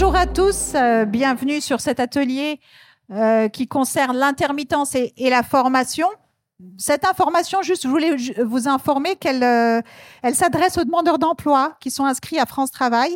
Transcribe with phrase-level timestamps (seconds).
[0.00, 2.58] Bonjour à tous, euh, bienvenue sur cet atelier
[3.10, 6.06] euh, qui concerne l'intermittence et, la formation.
[6.78, 9.82] Cette information, juste, je voulais vous informer qu'elle euh,
[10.22, 13.14] elle s'adresse aux demandeurs d'emploi qui sont inscrits à France Travail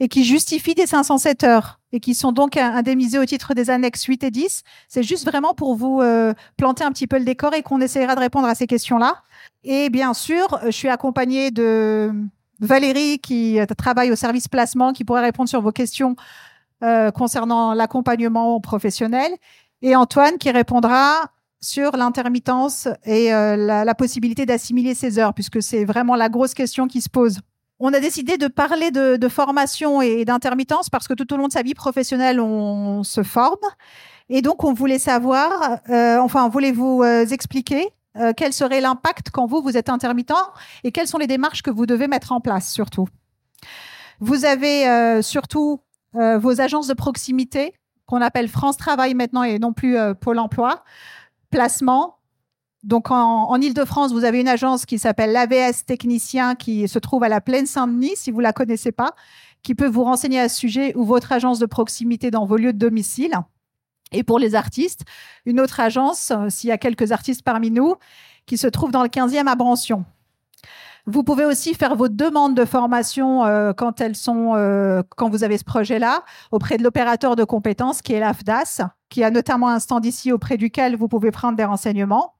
[0.00, 3.70] et qui justifient des 507 heures et qui sont donc in- indemnisés au titre des
[3.70, 4.64] annexes 8 et 10.
[4.88, 6.02] C'est juste vraiment pour vous
[6.56, 9.22] planter un petit peu le décor et qu'on essaiera de répondre à ces questions-là.
[9.62, 12.12] Et bien sûr, je suis accompagnée de
[12.64, 16.16] Valérie qui euh, travaille au service placement, qui pourrait répondre sur vos questions
[16.82, 19.30] euh, concernant l'accompagnement professionnel,
[19.82, 25.84] et Antoine qui répondra sur l'intermittence et euh, la, possibilité d'assimiler ces heures, puisque c'est
[25.84, 27.38] vraiment la grosse question qui se pose.
[27.80, 31.52] On a décidé de parler de, formation et d'intermittence parce que tout au long de
[31.52, 33.56] sa vie professionnelle, on se forme.
[34.28, 39.46] Et donc, on voulait savoir, enfin, on voulait vous expliquer euh, quel serait l'impact quand
[39.46, 40.32] vous, vous êtes intermittent
[40.84, 43.06] et quelles sont les démarches que vous devez mettre en place, surtout?
[44.20, 45.80] Vous avez euh, surtout
[46.14, 47.74] euh, vos agences de proximité
[48.06, 50.84] qu'on appelle France Travail maintenant et non plus euh, Pôle Emploi,
[51.50, 52.18] placement.
[52.82, 57.24] Donc en, en Ile-de-France, vous avez une agence qui s'appelle l'AVS Technicien qui se trouve
[57.24, 59.14] à la Plaine Saint-Denis, si vous la connaissez pas,
[59.62, 62.74] qui peut vous renseigner à ce sujet ou votre agence de proximité dans vos lieux
[62.74, 63.32] de domicile.
[64.12, 65.02] Et pour les artistes,
[65.46, 67.96] une autre agence, euh, s'il y a quelques artistes parmi nous,
[68.46, 70.04] qui se trouve dans le 15e à Brancion.
[71.06, 75.44] Vous pouvez aussi faire vos demandes de formation euh, quand elles sont, euh, quand vous
[75.44, 78.80] avez ce projet-là, auprès de l'opérateur de compétences qui est l'AFDAS,
[79.10, 82.34] qui a notamment un stand ici auprès duquel vous pouvez prendre des renseignements.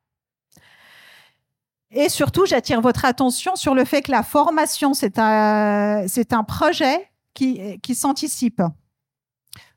[1.91, 6.43] Et surtout, j'attire votre attention sur le fait que la formation, c'est un, c'est un
[6.43, 8.63] projet qui, qui s'anticipe.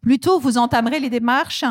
[0.02, 1.66] Plus tôt vous entamerez les démarches,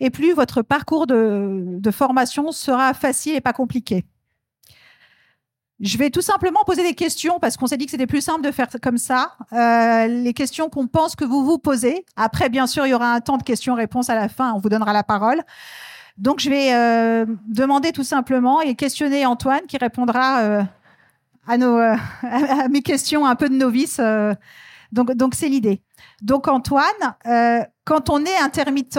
[0.00, 4.04] et plus votre parcours de, formation sera facile et pas compliqué.
[5.80, 8.42] Je vais tout simplement poser des questions parce qu'on s'est dit que c'était plus simple
[8.42, 9.32] de faire comme ça.
[9.52, 12.06] Euh, les questions qu'on pense que vous vous posez.
[12.16, 14.52] Après, bien sûr, il y aura un temps de questions-réponses à la fin.
[14.54, 15.42] On vous donnera la parole.
[16.16, 20.62] Donc, je vais euh, demander tout simplement et questionner Antoine qui répondra euh,
[21.46, 21.76] à, nos,
[22.22, 24.00] à mes questions un peu de novice.
[24.92, 25.82] donc c'est l'idée.
[26.22, 26.84] Donc, Antoine,
[27.26, 28.98] euh, quand on est intermittent,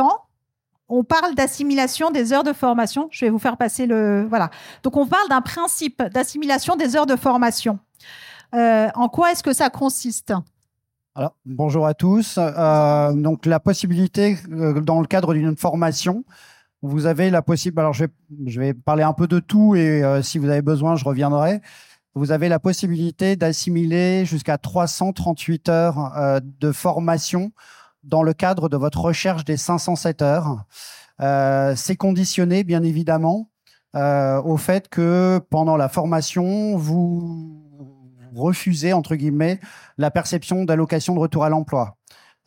[0.88, 3.08] on parle d'assimilation des heures de formation.
[3.12, 4.26] Je vais vous faire passer le.
[4.30, 4.50] Voilà.
[4.84, 7.80] Donc, on parle d'un principe d'assimilation des heures de formation.
[8.54, 10.34] Euh, en quoi est-ce que ça consiste?
[11.46, 12.38] Bonjour à tous.
[12.38, 16.26] Euh, donc, la possibilité, dans le cadre d'une formation,
[16.82, 17.80] vous avez la possibilité.
[17.80, 21.62] Alors, je vais, parler un peu de tout et si vous avez besoin, je reviendrai.
[22.18, 27.52] Vous avez la possibilité d'assimiler jusqu'à 338 heures euh, de formation
[28.06, 30.64] dans le cadre de votre recherche des 507 heures.
[31.20, 33.50] Euh, C'est conditionné, bien évidemment,
[33.98, 37.62] euh, au fait que pendant la formation, vous
[38.34, 39.60] refusez, entre guillemets,
[39.98, 41.98] la perception d'allocation de retour à l'emploi.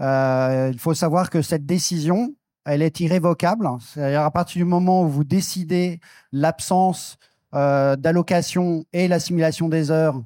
[0.00, 3.68] Il faut savoir que cette décision, elle est irrévocable.
[3.80, 6.00] C'est-à-dire à partir du moment où vous décidez
[6.32, 7.18] l'absence
[7.54, 10.22] euh, d'allocation et l'assimilation des heures,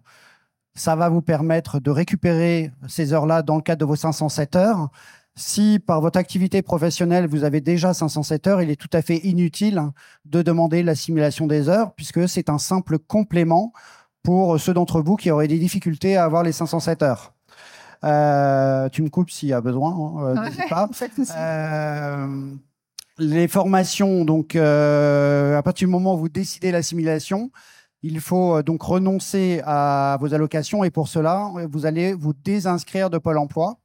[0.74, 4.88] ça va vous permettre de récupérer ces heures-là dans le cadre de vos 507 heures.
[5.34, 9.18] Si par votre activité professionnelle, vous avez déjà 507 heures, il est tout à fait
[9.18, 9.82] inutile
[10.24, 13.72] de demander l'assimilation des heures puisque c'est un simple complément
[14.22, 17.34] pour ceux d'entre vous qui auraient des difficultés à avoir les 507 heures.
[18.04, 20.50] Euh, tu me coupes s'il y a besoin, hein, euh,
[23.18, 27.50] les formations, donc euh, à partir du moment où vous décidez l'assimilation,
[28.02, 33.10] il faut euh, donc renoncer à vos allocations et pour cela, vous allez vous désinscrire
[33.10, 33.78] de Pôle Emploi,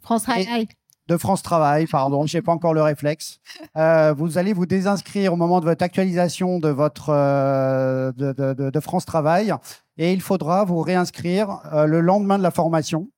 [0.00, 0.68] France Travail.
[1.08, 3.40] de France Travail, pardon, je n'ai pas encore le réflexe.
[3.76, 8.54] Euh, vous allez vous désinscrire au moment de votre actualisation de votre euh, de, de-
[8.54, 9.52] de- de France Travail
[9.98, 13.08] et il faudra vous réinscrire euh, le lendemain de la formation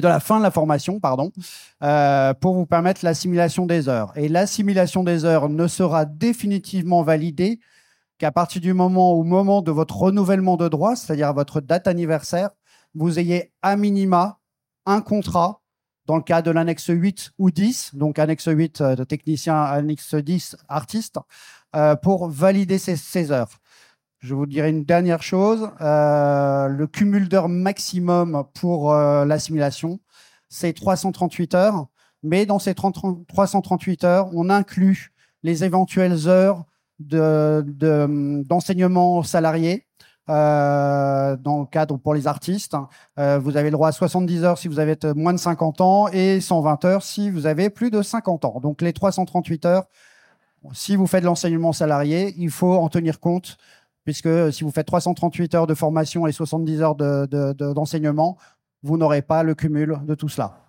[0.00, 1.30] de la fin de la formation, pardon,
[1.82, 4.12] euh, pour vous permettre l'assimilation des heures.
[4.16, 7.60] Et l'assimilation des heures ne sera définitivement validée
[8.18, 11.86] qu'à partir du moment au moment de votre renouvellement de droit, c'est-à-dire à votre date
[11.88, 12.50] anniversaire,
[12.94, 14.38] vous ayez à minima
[14.86, 15.62] un contrat
[16.06, 20.14] dans le cas de l'annexe 8 ou 10, donc annexe 8 euh, de technicien, annexe
[20.14, 21.18] 10 artiste,
[21.74, 23.48] euh, pour valider ces, ces heures.
[24.24, 25.68] Je vous dirai une dernière chose.
[25.82, 30.00] euh, le cumul d'heures maximum pour euh, l'assimilation,
[30.48, 31.88] c'est 338 heures.
[32.22, 35.12] Mais dans ces 30 338 heures, on inclut
[35.42, 36.64] les éventuelles heures
[37.00, 39.86] de- de- d'enseignement salarié
[40.30, 42.74] euh, dans le cadre pour les artistes.
[43.18, 46.40] Vous avez le droit à 70 heures si vous avez moins de 50 ans et
[46.40, 48.58] 120 heures si vous avez plus de 50 ans.
[48.62, 49.84] Donc les 338 heures,
[50.72, 53.58] si vous faites de l'enseignement salarié, il faut en tenir compte
[54.04, 58.36] puisque si vous faites 338 heures de formation et 70 heures de- de- de- d'enseignement,
[58.82, 60.60] vous n'aurez pas le cumul de tout cela.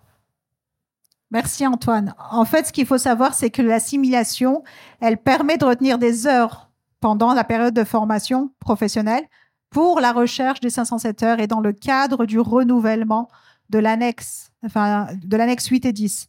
[1.30, 2.14] Merci Antoine.
[2.30, 4.62] En fait, ce qu'il faut savoir, c'est que l'assimilation,
[5.00, 9.24] elle permet de retenir des heures pendant la période de formation professionnelle
[9.70, 13.28] pour la recherche des 507 heures et dans le cadre du renouvellement
[13.70, 16.28] de l'annexe, enfin, de l'annexe 8 et 10.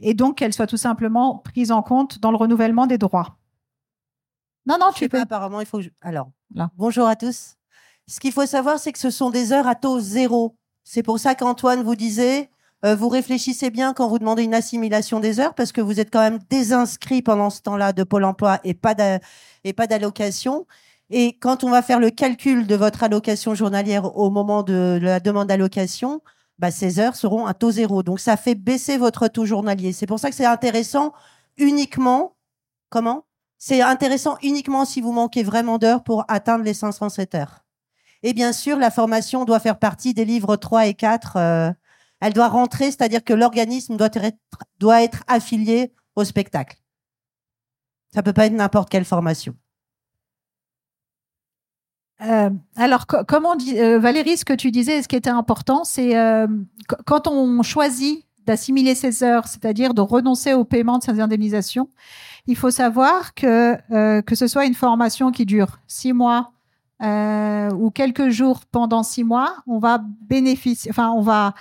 [0.00, 3.38] Et donc qu'elle soit tout simplement prise en compte dans le renouvellement des droits.
[4.66, 5.20] Non, non, tu peux.
[5.20, 5.80] Apparemment, il faut.
[6.00, 6.30] Alors,
[6.76, 7.56] bonjour à tous.
[8.06, 10.56] Ce qu'il faut savoir, c'est que ce sont des heures à taux zéro.
[10.84, 12.50] C'est pour ça qu'Antoine vous disait,
[12.84, 16.12] euh, vous réfléchissez bien quand vous demandez une assimilation des heures, parce que vous êtes
[16.12, 18.94] quand même désinscrit pendant ce temps-là de Pôle Emploi et pas
[19.64, 20.66] et pas d'allocation.
[21.10, 25.20] Et quand on va faire le calcul de votre allocation journalière au moment de, la
[25.20, 26.22] demande d'allocation,
[26.58, 28.02] bah, ces heures seront à taux zéro.
[28.02, 29.92] Donc ça fait baisser votre taux journalier.
[29.92, 31.12] C'est pour ça que c'est intéressant
[31.58, 32.36] uniquement.
[32.90, 33.24] Comment?
[33.64, 37.64] C'est intéressant uniquement si vous manquez vraiment d'heures pour atteindre les 507 heures.
[38.24, 41.36] Et bien sûr, la formation doit faire partie des livres 3 et 4.
[41.36, 41.70] Euh,
[42.20, 44.36] elle doit rentrer, c'est-à-dire que l'organisme doit être,
[44.80, 46.76] doit être affilié au spectacle.
[48.12, 49.54] Ça peut pas être n'importe quelle formation.
[52.22, 56.14] Euh, alors, comment euh, Valérie, ce que tu disais, ce qui était important, c'est
[57.06, 61.88] quand on choisit d'assimiler ses heures, c'est-à-dire de renoncer au paiement de ses indemnisations,
[62.46, 63.76] il faut savoir que
[64.20, 66.52] que ce soit une formation qui dure six mois
[67.00, 71.54] ou quelques jours pendant six mois, on va bénéficier, enfin, on va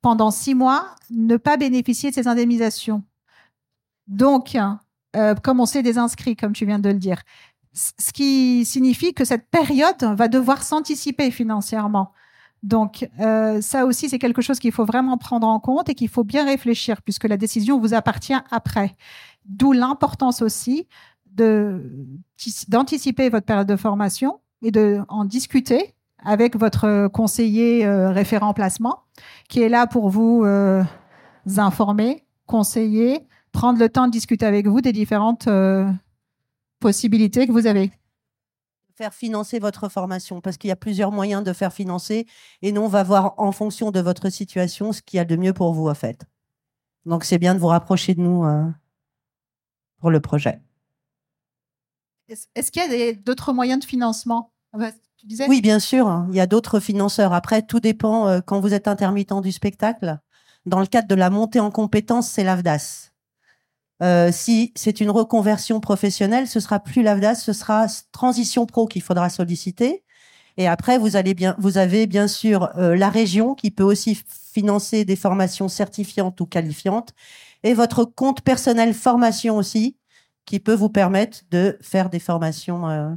[0.00, 3.02] pendant six mois ne pas bénéficier de ces indemnisations.
[4.06, 4.56] Donc,
[5.42, 7.22] comme on s'est désinscrit, comme tu viens de le dire,
[7.74, 12.12] ce qui signifie que cette période va devoir s'anticiper financièrement.
[12.62, 16.08] Donc, euh, ça aussi, c'est quelque chose qu'il faut vraiment prendre en compte et qu'il
[16.08, 18.96] faut bien réfléchir, puisque la décision vous appartient après.
[19.44, 20.86] D'où l'importance aussi
[22.68, 25.94] d'anticiper votre période de formation et de en discuter
[26.24, 29.04] avec votre conseiller euh, référent placement,
[29.48, 30.82] qui est là pour vous euh,
[31.58, 35.48] informer, conseiller, prendre le temps de discuter avec vous des différentes
[36.80, 37.92] possibilités que vous avez
[38.98, 42.26] faire financer votre formation parce qu'il y a plusieurs moyens de faire financer
[42.62, 45.36] et nous on va voir en fonction de votre situation ce qu'il y a de
[45.36, 46.26] mieux pour vous en fait.
[47.06, 48.64] Donc c'est bien de vous rapprocher de nous euh,
[50.00, 50.60] pour le projet.
[52.28, 54.52] Est-ce qu'il y a d'autres moyens de financement?
[54.72, 54.90] Ah bah,
[55.48, 56.26] Oui, bien sûr.
[56.30, 57.32] Il y a d'autres financeurs.
[57.32, 60.18] Après, tout dépend euh, quand vous êtes intermittent du spectacle.
[60.66, 63.07] Dans le cadre de la montée en compétences, c'est l'AFDAS.
[64.02, 69.02] Euh, si c'est une reconversion professionnelle, ce sera plus l'AVDAS, ce sera Transition Pro qu'il
[69.02, 70.04] faudra solliciter.
[70.56, 74.20] Et après, vous avez bien sûr euh, la région qui peut aussi
[74.52, 77.12] financer des formations certifiantes ou qualifiantes,
[77.62, 79.96] et votre compte personnel formation aussi,
[80.46, 83.10] qui peut vous permettre de faire des formations euh,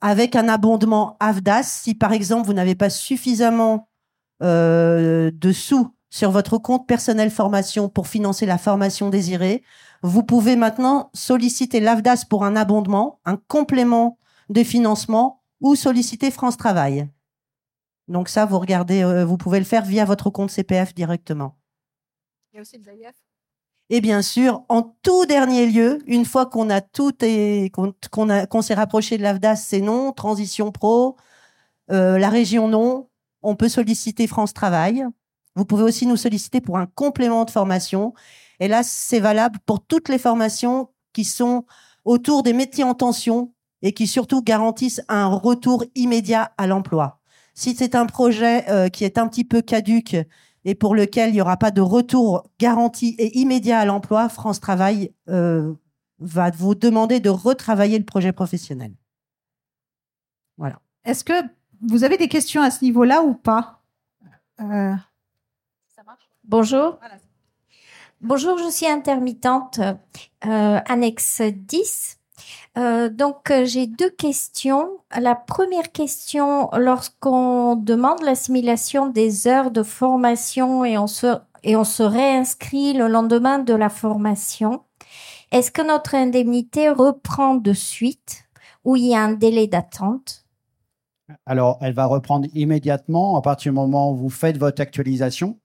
[0.00, 1.64] avec un abondement AVDAS.
[1.64, 3.88] Si par exemple vous n'avez pas suffisamment
[4.40, 9.62] de sous sur votre compte personnel formation pour financer la formation désirée.
[10.02, 14.18] Vous pouvez maintenant solliciter l'AFDAS pour un abondement, un complément
[14.50, 17.08] de financement ou solliciter France Travail.
[18.08, 21.58] Donc ça, vous regardez, euh, vous pouvez le faire via votre compte CPF directement.
[22.52, 23.14] Il y a aussi le.
[23.88, 28.74] Et bien sûr, en tout dernier lieu, une fois qu'on a tout et qu'on s'est
[28.74, 31.16] rapproché de l'AFDAS, c'est non, transition pro,
[31.90, 33.08] euh, la région non,
[33.40, 35.06] on peut solliciter France Travail.
[35.54, 38.14] Vous pouvez aussi nous solliciter pour un complément de formation.
[38.60, 41.64] Et là, c'est valable pour toutes les formations qui sont
[42.04, 47.20] autour des métiers en tension et qui surtout garantissent un retour immédiat à l'emploi.
[47.54, 50.16] Si c'est un projet euh, qui est un petit peu caduque
[50.64, 54.60] et pour lequel il n'y aura pas de retour garanti et immédiat à l'emploi, France
[54.60, 55.74] Travail euh,
[56.18, 58.92] va vous demander de retravailler le projet professionnel.
[60.56, 60.80] Voilà.
[61.04, 61.32] Est-ce que
[61.82, 63.82] vous avez des questions à ce niveau-là ou pas?
[64.60, 64.94] Euh,
[66.52, 66.98] Bonjour.
[68.20, 69.80] Bonjour, je suis intermittente,
[70.44, 72.18] euh, annexe 10.
[72.76, 74.98] Euh, donc, euh, j'ai deux questions.
[75.18, 81.84] La première question, lorsqu'on demande l'assimilation des heures de formation et on se, et on
[81.84, 84.82] se réinscrit le lendemain de la formation,
[85.52, 88.44] est-ce que notre indemnité reprend de suite
[88.84, 90.44] ou il y a un délai d'attente?
[91.46, 95.58] Alors, elle va reprendre immédiatement à partir du moment où vous faites votre actualisation.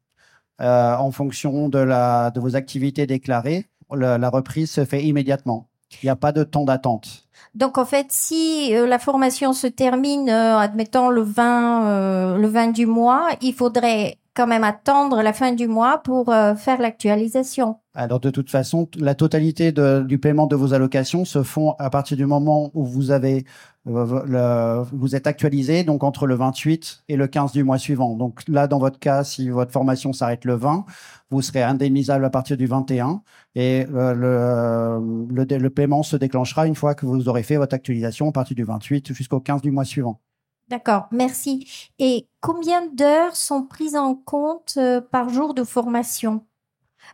[0.59, 5.67] Euh, en fonction de, la, de vos activités déclarées, la reprise se fait immédiatement.
[6.01, 7.27] Il n'y a pas de temps d'attente.
[7.55, 12.71] Donc en fait, si euh, la formation se termine, euh, admettons le 20, le 20
[12.71, 17.77] du mois, il faudrait quand même attendre la fin du mois pour faire l'actualisation.
[17.95, 21.89] Alors de toute façon, la totalité de, du paiement de vos allocations se font à
[21.89, 23.45] partir du moment où vous avez
[23.88, 28.15] vous êtes actualisé donc entre le 28 et le 15 du mois suivant.
[28.15, 30.86] Donc là, dans votre cas, si votre formation s'arrête le 20,
[31.29, 33.22] vous serez indemnisable à partir du 21
[33.56, 38.32] et le, le, paiement se déclenchera une fois que vous aurez fait votre actualisation à
[38.32, 40.20] partir du 28 jusqu'au 15 du mois suivant.
[40.67, 41.91] D'accord, merci.
[41.98, 46.46] Et combien d'heures sont prises en compte euh, par jour de formation?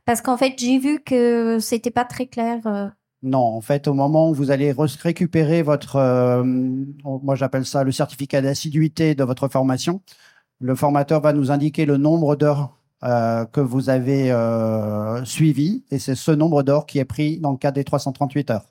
[0.05, 2.93] Parce qu'en fait, j'ai vu que c'était pas très clair.
[3.23, 3.27] Euh.
[3.27, 7.91] Non, en fait, au moment où vous allez récupérer votre, euh, moi j'appelle ça le
[7.91, 10.01] certificat d'assiduité de votre formation,
[10.59, 14.31] le formateur va nous indiquer le nombre d'heures que vous avez
[15.25, 18.65] suivi et c'est ce nombre d'heures qui est pris dans le cadre des 338 heures.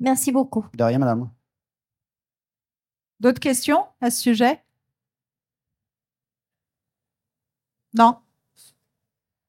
[0.00, 0.66] Merci beaucoup.
[0.74, 1.30] De rien, madame.
[3.20, 4.60] D'autres questions à ce sujet?
[7.94, 8.16] Non?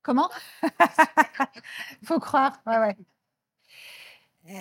[0.03, 0.29] Comment?
[2.03, 2.61] Faut croire.
[2.67, 2.97] Ouais, ouais.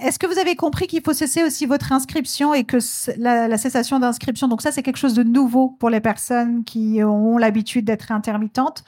[0.03, 2.79] Est-ce que vous avez compris qu'il faut cesser aussi votre inscription et que
[3.17, 7.39] la, cessation d'inscription, donc ça c'est quelque chose de nouveau pour les personnes qui ont
[7.39, 8.85] l'habitude d'être intermittentes.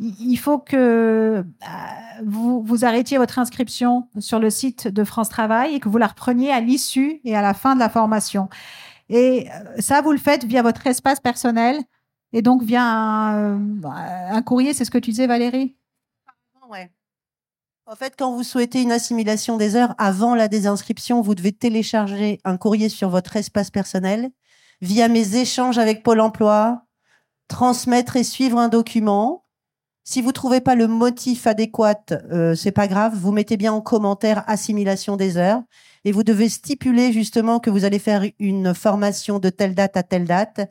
[0.00, 1.42] Il faut que euh,
[2.24, 6.50] vous, arrêtiez votre inscription sur le site de France Travail et que vous la repreniez
[6.50, 8.48] à l'issue et à la fin de la formation.
[9.08, 11.80] Et euh, ça, vous le faites via votre espace personnel
[12.32, 15.76] et donc via un, un courrier, c'est ce que tu disais, Valérie?
[17.86, 22.40] En fait, quand vous souhaitez une assimilation des heures avant la désinscription, vous devez télécharger
[22.42, 24.30] un courrier sur votre espace personnel
[24.80, 26.86] via mes échanges avec Pôle emploi,
[27.46, 29.44] transmettre et suivre un document.
[30.02, 32.00] Si vous trouvez pas le motif adéquat,
[32.32, 35.62] euh, c'est pas grave, vous mettez bien en commentaire assimilation des heures
[36.06, 40.02] et vous devez stipuler justement que vous allez faire une formation de telle date à
[40.02, 40.70] telle date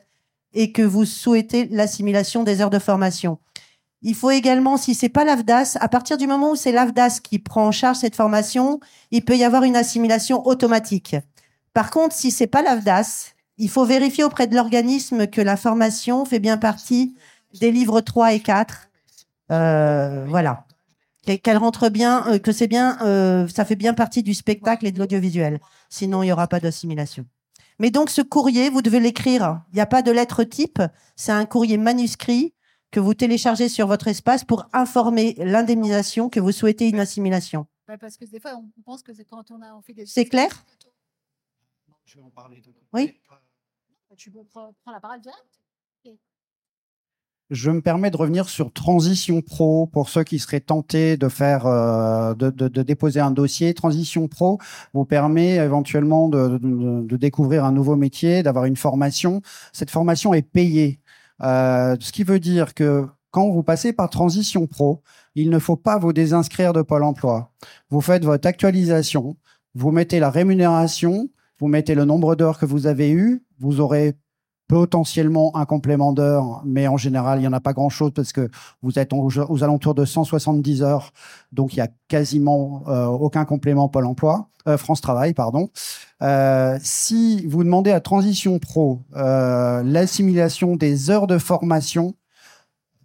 [0.52, 3.38] et que vous souhaitez l'assimilation des heures de formation.
[4.04, 7.38] Il faut également, si c'est pas l'AFDAS, à partir du moment où c'est l'AFDAS qui
[7.38, 8.78] prend en charge cette formation,
[9.10, 11.16] il peut y avoir une assimilation automatique.
[11.72, 16.26] Par contre, si c'est pas l'AFDAS, il faut vérifier auprès de l'organisme que la formation
[16.26, 17.16] fait bien partie
[17.60, 18.90] des livres 3 et 4.
[19.50, 20.64] Euh, voilà
[21.24, 24.92] qu'elle rentre bien, euh, que c'est bien, euh, ça fait bien partie du spectacle et
[24.92, 25.58] de l'audiovisuel.
[25.88, 27.24] Sinon, il n'y aura pas d'assimilation.
[27.78, 29.62] Mais donc, ce courrier, vous devez l'écrire.
[29.72, 30.82] Il n'y a pas de lettre type.
[31.16, 32.52] C'est un courrier manuscrit
[32.94, 37.66] que vous téléchargez sur votre espace pour informer l'indemnisation que vous souhaitez une assimilation.
[38.00, 40.06] parce que des fois, on pense que c'est quand on a fait des.
[40.06, 40.64] C'est clair?
[42.04, 42.62] Je vais en parler.
[42.92, 43.20] Oui.
[44.16, 45.60] Tu peux prendre la parole direct
[47.50, 51.66] je me permets de revenir sur Transition Pro pour ceux qui seraient tentés de faire,
[51.66, 53.74] euh, de, de, de, déposer un dossier.
[53.74, 54.58] Transition Pro
[54.94, 59.42] vous permet éventuellement de, de découvrir un nouveau métier, d'avoir une formation.
[59.74, 61.00] Cette formation est payée,
[61.42, 65.02] euh, ce qui veut dire que quand vous passez par Transition Pro,
[65.34, 67.52] il ne faut pas vous désinscrire de Pôle Emploi.
[67.90, 69.36] Vous faites votre actualisation,
[69.74, 74.14] vous mettez la rémunération, vous mettez le nombre d'heures que vous avez eu, vous aurez
[74.68, 78.48] potentiellement un complément d'heure, mais en général, il n'y en a pas grand-chose parce que
[78.82, 81.12] vous êtes aux, alentours de 170 heures,
[81.52, 85.68] donc il y a quasiment euh, aucun complément Pôle emploi, euh, France Travail, pardon.
[86.22, 92.14] Euh, si vous demandez à Transition Pro l'assimilation des heures de formation,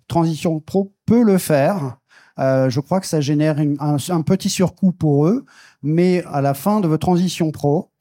[0.08, 1.98] Transition Pro peut le faire.
[2.38, 5.46] je crois que ça génère un petit surcoût pour eux,
[5.84, 7.92] mais à la fin de votre Transition Pro,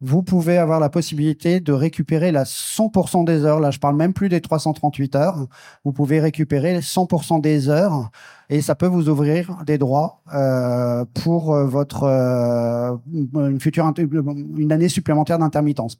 [0.00, 3.60] vous pouvez avoir la possibilité de récupérer la 100% des heures.
[3.60, 5.46] Là, je parle même plus des 338 heures.
[5.84, 8.10] Vous pouvez récupérer 100% des heures
[8.50, 14.72] et ça peut vous ouvrir des droits euh, pour euh, votre euh, une future une
[14.72, 15.96] année supplémentaire d'intermittence.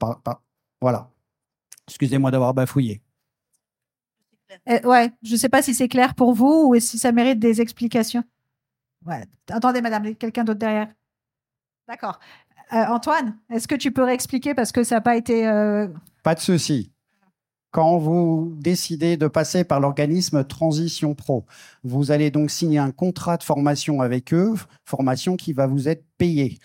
[0.81, 1.11] Voilà.
[1.89, 3.01] Excusez-moi d'avoir bafouillé.
[4.67, 7.39] Eh, ouais, je ne sais pas si c'est clair pour vous ou si ça mérite
[7.39, 8.25] des explications.
[9.49, 10.89] Attendez, madame, quelqu'un d'autre derrière.
[11.89, 12.19] D'accord.
[12.73, 15.47] Euh, Antoine, est-ce que tu peux réexpliquer parce que ça n'a pas été.
[15.47, 15.87] Euh,
[16.23, 16.93] pas de souci.
[17.71, 21.45] Quand vous décidez de passer par l'organisme Transition Pro,
[21.85, 24.55] vous allez donc signer un contrat de formation avec eux,
[24.85, 26.59] formation qui va vous être payée.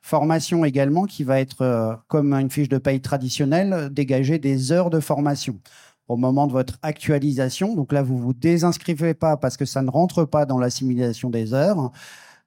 [0.00, 4.90] Formation également qui va être, euh, comme une fiche de paye traditionnelle, dégager des heures
[4.90, 5.60] de formation
[6.08, 7.74] au moment de votre actualisation.
[7.74, 11.54] Donc là, vous vous désinscrivez pas parce que ça ne rentre pas dans l'assimilation des
[11.54, 11.90] heures.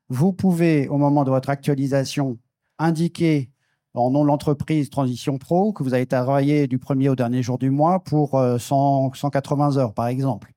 [0.10, 2.38] Vous pouvez, au moment de votre actualisation,
[2.80, 3.50] indiquer
[3.94, 7.58] en nom de l'entreprise Transition Pro que vous avez travaillé du premier au dernier jour
[7.58, 10.54] du mois pour 180 euh, heures, par exemple.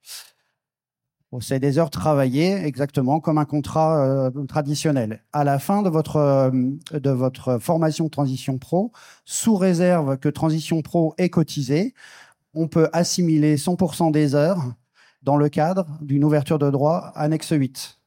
[1.41, 5.23] C'est des heures travaillées exactement comme un contrat euh, traditionnel.
[5.33, 6.51] À la fin de votre, euh,
[6.93, 8.91] de votre formation Transition Pro,
[9.25, 11.95] sous réserve que Transition Pro est cotisé,
[12.53, 14.75] on peut assimiler 100% des heures
[15.23, 18.00] dans le cadre d'une ouverture de droit annexe 8.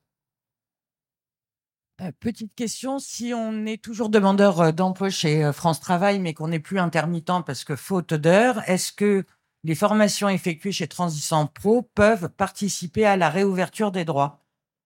[2.02, 6.34] Euh, petite question, si on est toujours demandeur euh, d'emploi chez euh, France Travail, mais
[6.34, 9.26] qu'on n'est plus intermittent parce que faute d'heures, est-ce que
[9.64, 14.40] les formations effectuées chez Transition Pro peuvent participer à la réouverture des droits?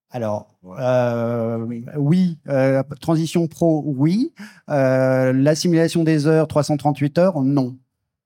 [0.10, 0.56] Alors,
[1.98, 2.40] oui,
[3.02, 4.34] transition pro, oui.
[4.68, 7.78] L'assimilation des heures, 338 heures, non.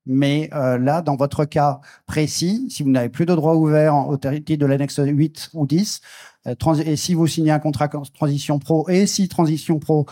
[0.06, 4.58] Mais là, dans votre cas précis, si vous n'avez plus de droits ouverts au titre
[4.58, 9.05] de l'annexe 8 ou 10, euh, et si vous signez un contrat transition pro et
[9.05, 10.05] si transition pro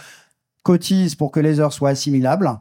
[0.63, 2.51] cotise pour que les heures soient assimilables,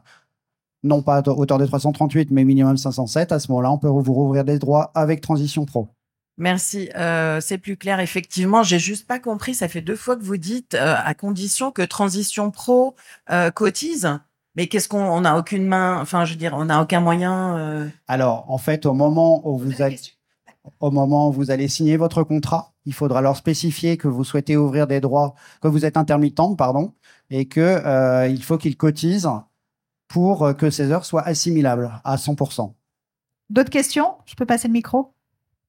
[0.83, 4.13] non pas à hauteur de 338, mais minimum 507, à ce moment-là, on peut vous
[4.13, 5.89] rouvrir des droits avec transition pro.
[6.37, 7.99] Merci, euh, c'est plus clair.
[7.99, 9.53] Effectivement, j'ai juste pas compris.
[9.53, 12.95] Ça fait deux fois que vous dites euh, à condition que transition pro
[13.53, 14.17] cotise.
[14.55, 17.91] Mais qu'est-ce qu'on n'a aucune main Enfin, je veux dire, on n'a aucun moyen.
[18.07, 19.99] Alors, en fait, au moment où vous allez
[20.79, 24.57] au moment où vous allez signer votre contrat, il faudra leur spécifier que vous souhaitez
[24.57, 26.93] ouvrir des droits, que vous êtes intermittent, pardon,
[27.29, 29.29] et que euh, il faut qu'ils cotisent
[30.07, 32.73] pour euh, que ces heures soient assimilables à 100%.
[33.49, 34.15] D'autres questions?
[34.25, 35.13] Je peux passer le micro?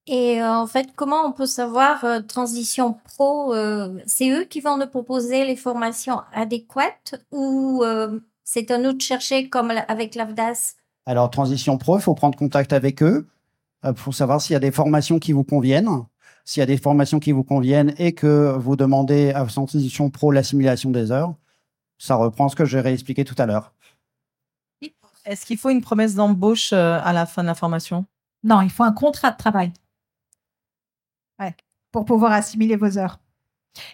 [0.06, 3.54] Et euh, en fait, comment on peut savoir Transition Pro
[4.06, 7.84] C'est eux qui vont nous proposer les formations adéquates ou
[8.44, 10.74] c'est à nous de chercher comme avec l'AFDAS?
[11.06, 13.28] Alors, Transition Pro, il faut prendre contact avec eux
[13.96, 16.04] pour savoir s'il y a des formations qui vous conviennent
[16.44, 20.32] s'il y a des formations qui vous conviennent et que vous demandez à Transition Pro
[20.32, 21.34] l'assimilation des heures,
[21.98, 23.72] ça reprend ce que j'ai réexpliqué tout à l'heure.
[25.24, 28.06] Est-ce qu'il faut une promesse d'embauche euh, à la fin de la formation?
[28.42, 29.72] Non, il faut un contrat de travail.
[31.38, 31.54] Ouais,
[31.92, 33.20] pour pouvoir assimiler vos heures.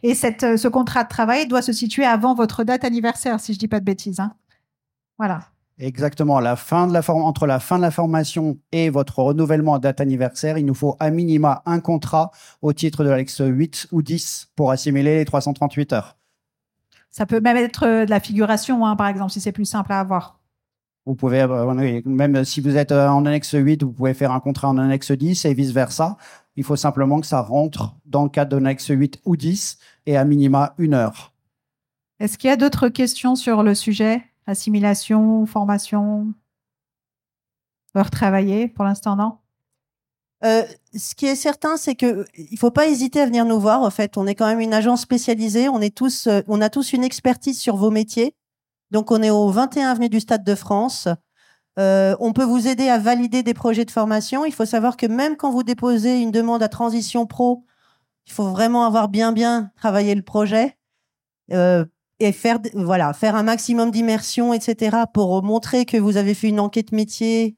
[0.02, 3.52] Et cette, euh, ce contrat de travail doit se situer avant votre date anniversaire, si
[3.52, 4.20] je ne dis pas de bêtises.
[4.20, 4.34] Hein.
[5.18, 5.48] Voilà.
[5.78, 6.40] Exactement.
[6.40, 10.00] La fin de la entre la fin de la formation et votre renouvellement à date
[10.00, 12.30] anniversaire, il nous faut à minima un contrat
[12.62, 16.16] au titre de l'Alex 8 ou 10 pour assimiler les 338 heures.
[17.10, 19.92] Ça peut même être euh, de la figuration, hein, par exemple, si c'est plus simple
[19.92, 20.40] à avoir.
[21.04, 24.40] Vous pouvez, euh, même si vous êtes euh, en annexe 8, vous pouvez faire un
[24.40, 26.16] contrat en annexe 10 et vice-versa.
[26.56, 30.16] Il faut simplement que ça rentre dans le cadre de l'annexe 8 ou 10 et
[30.16, 31.32] à minima une heure.
[32.18, 34.22] Est-ce qu'il y a d'autres questions sur le sujet?
[34.46, 36.32] Assimilation, formation
[37.96, 39.38] Heure travailler pour l'instant, non?
[40.44, 43.82] Euh, ce qui est certain, c'est que il faut pas hésiter à venir nous voir.
[43.82, 45.68] En fait, on est quand même une agence spécialisée.
[45.68, 48.34] On est tous, euh, on a tous une expertise sur vos métiers.
[48.90, 51.08] Donc, on est au 21 avenue du Stade de France.
[51.78, 54.44] Euh, on peut vous aider à valider des projets de formation.
[54.44, 57.64] Il faut savoir que même quand vous déposez une demande à transition pro,
[58.26, 60.76] il faut vraiment avoir bien bien travaillé le projet.
[62.18, 66.60] Et faire voilà faire un maximum d'immersion etc pour montrer que vous avez fait une
[66.60, 67.56] enquête métier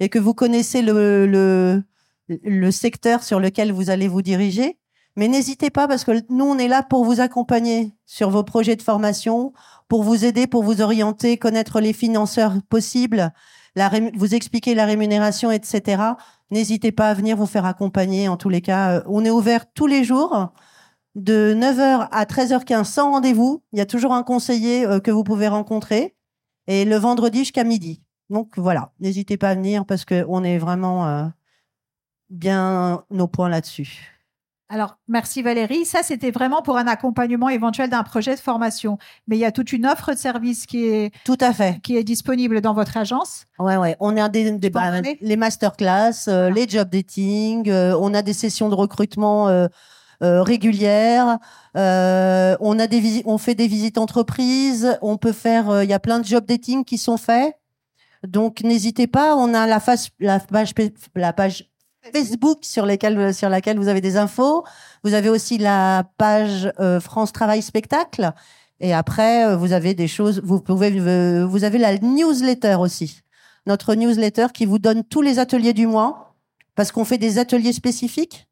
[0.00, 1.82] et que vous connaissez le, le
[2.28, 4.78] le secteur sur lequel vous allez vous diriger.
[5.16, 8.76] Mais n'hésitez pas parce que nous on est là pour vous accompagner sur vos projets
[8.76, 9.52] de formation
[9.88, 13.32] pour vous aider pour vous orienter connaître les financeurs possibles
[14.14, 16.02] vous expliquer la rémunération etc
[16.50, 18.28] n'hésitez pas à venir vous faire accompagner.
[18.28, 20.52] En tous les cas euh, on est ouvert tous les jours
[21.18, 23.62] de 9h à 13h15 sans rendez-vous.
[23.72, 26.14] Il y a toujours un conseiller euh, que vous pouvez rencontrer.
[26.66, 28.02] Et le vendredi jusqu'à midi.
[28.30, 31.24] Donc voilà, n'hésitez pas à venir parce qu'on est vraiment euh,
[32.28, 34.14] bien au point là-dessus.
[34.70, 35.86] Alors, merci Valérie.
[35.86, 38.98] Ça, c'était vraiment pour un accompagnement éventuel d'un projet de formation.
[39.26, 41.96] Mais il y a toute une offre de service qui est tout à fait qui
[41.96, 43.46] est disponible dans votre agence.
[43.58, 43.96] Ouais, ouais.
[43.98, 47.72] On a des, des bah, les masterclass, euh, les job dating.
[47.72, 49.68] on a des sessions de recrutement euh,
[50.20, 51.38] régulière.
[51.76, 54.98] Euh, on a des on fait des visites entreprises.
[55.02, 55.70] On peut faire.
[55.70, 57.54] Euh, il y a plein de job dating qui sont faits.
[58.26, 59.36] Donc n'hésitez pas.
[59.36, 60.74] On a la, face, la page
[61.14, 61.70] la page
[62.12, 64.64] Facebook sur, lesquelles, sur laquelle vous avez des infos.
[65.04, 68.32] Vous avez aussi la page France Travail Spectacle.
[68.80, 70.40] Et après, vous avez des choses.
[70.42, 70.90] Vous pouvez.
[71.44, 73.20] vous avez la newsletter aussi.
[73.66, 76.34] Notre newsletter qui vous donne tous les ateliers du mois
[76.74, 78.47] parce qu'on fait des ateliers spécifiques.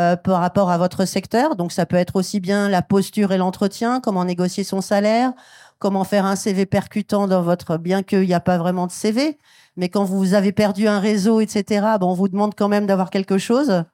[0.00, 1.56] Euh, par rapport à votre secteur.
[1.56, 5.34] Donc ça peut être aussi bien la posture et l'entretien, comment négocier son salaire,
[5.78, 9.36] comment faire un CV percutant dans votre, bien qu'il n'y a pas vraiment de CV,
[9.76, 11.86] mais quand vous avez perdu un réseau, etc.
[12.00, 13.84] Bon, on vous demande quand même d'avoir quelque chose.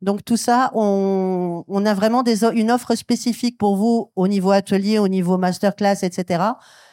[0.00, 5.08] Donc tout ça, on, a vraiment une offre spécifique pour vous au niveau atelier, au
[5.08, 6.42] niveau masterclass, etc.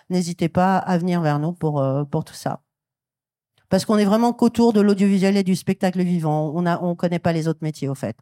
[0.09, 2.61] N'hésitez pas à venir vers nous pour, euh, pour tout ça.
[3.69, 6.51] Parce qu'on est vraiment qu'autour de l'audiovisuel et du spectacle vivant.
[6.53, 8.17] On ne on connaît pas les autres métiers, au fait.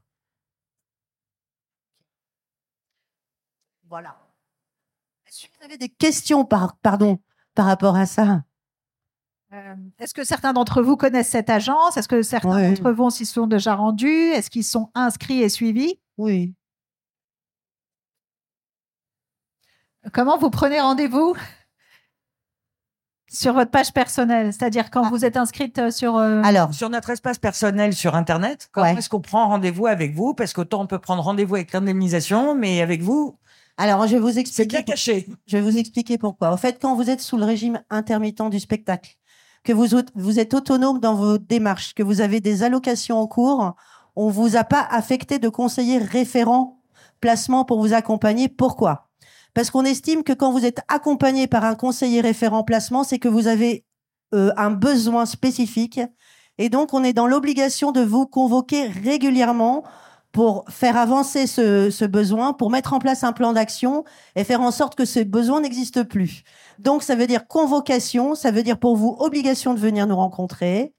[3.89, 4.15] Voilà.
[5.28, 7.19] Est-ce que vous avez des questions par, pardon,
[7.56, 8.43] par rapport à ça?
[9.52, 11.97] Euh, Est-ce que certains d'entre vous connaissent cette agence?
[11.97, 14.08] Est-ce que certains d'entre vous s'y sont déjà rendus?
[14.32, 15.99] Est-ce qu'ils sont inscrits et suivis?
[16.17, 16.54] Oui.
[20.13, 21.36] comment vous prenez rendez-vous
[23.28, 25.10] sur votre page personnelle, c'est-à-dire quand Ah.
[25.10, 26.15] vous êtes inscrite sur.
[26.17, 28.97] euh, Alors, Sur notre espace personnel sur Internet, comment Ouais.
[28.97, 30.34] est-ce qu'on prend rendez-vous avec vous?
[30.34, 33.38] Parce qu'autant on peut prendre rendez-vous avec l'indemnisation, mais avec vous,
[33.80, 34.68] alors je vais vous c'est expliquer.
[34.68, 35.28] bien caché.
[35.48, 36.52] Je vais vous expliquer pourquoi.
[36.52, 39.15] En fait, quand vous êtes sous le régime intermittent du spectacle,
[39.63, 43.76] que vous êtes autonome dans vos démarches, que vous avez des allocations en cours,
[44.15, 46.82] on vous a pas affecté de conseiller référent
[47.22, 48.50] placement pour vous accompagner.
[48.50, 49.10] Pourquoi?
[49.54, 53.28] Parce qu'on estime que quand vous êtes accompagné par un conseiller référent placement, c'est que
[53.28, 53.86] vous avez
[54.34, 56.00] euh, un besoin spécifique.
[56.58, 59.84] Et donc, on est dans l'obligation de vous convoquer régulièrement
[60.32, 64.04] pour faire avancer ce, ce besoin, pour mettre en place un plan d'action
[64.36, 66.44] et faire en sorte que ce besoin n'existe plus.
[66.78, 70.94] Donc, ça veut dire convocation, ça veut dire pour vous obligation de venir nous rencontrer.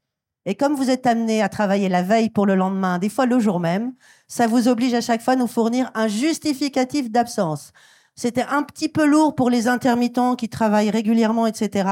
[0.46, 3.38] Et comme vous êtes amené à travailler la veille pour le lendemain, des fois le
[3.38, 3.92] jour même,
[4.26, 7.72] ça vous oblige à chaque fois à nous fournir un justificatif d'absence.
[8.16, 11.88] C'était un petit peu lourd pour les intermittents qui travaillent régulièrement, etc.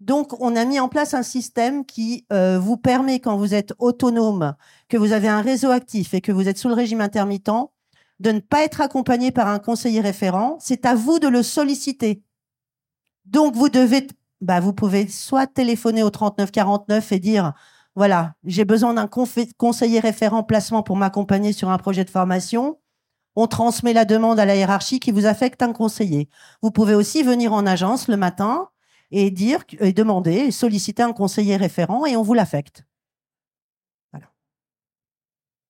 [0.00, 3.74] Donc, on a mis en place un système qui euh, vous permet, quand vous êtes
[3.78, 4.54] autonome,
[4.88, 7.50] que vous avez un réseau actif et que vous êtes sous le régime intermittent,
[8.20, 10.56] de ne pas être accompagné par un conseiller référent.
[10.60, 12.22] C'est à vous de le solliciter.
[13.24, 14.06] Donc, vous devez,
[14.40, 17.52] bah, vous pouvez soit téléphoner au 3949 et dire,
[17.96, 22.78] voilà, j'ai besoin d'un conseiller référent placement pour m'accompagner sur un projet de formation.
[23.34, 26.28] On transmet la demande à la hiérarchie qui vous affecte un conseiller.
[26.62, 28.68] Vous pouvez aussi venir en agence le matin
[29.10, 32.84] et dire, et demander, et solliciter un conseiller référent et on vous l'affecte.
[34.12, 34.26] Voilà.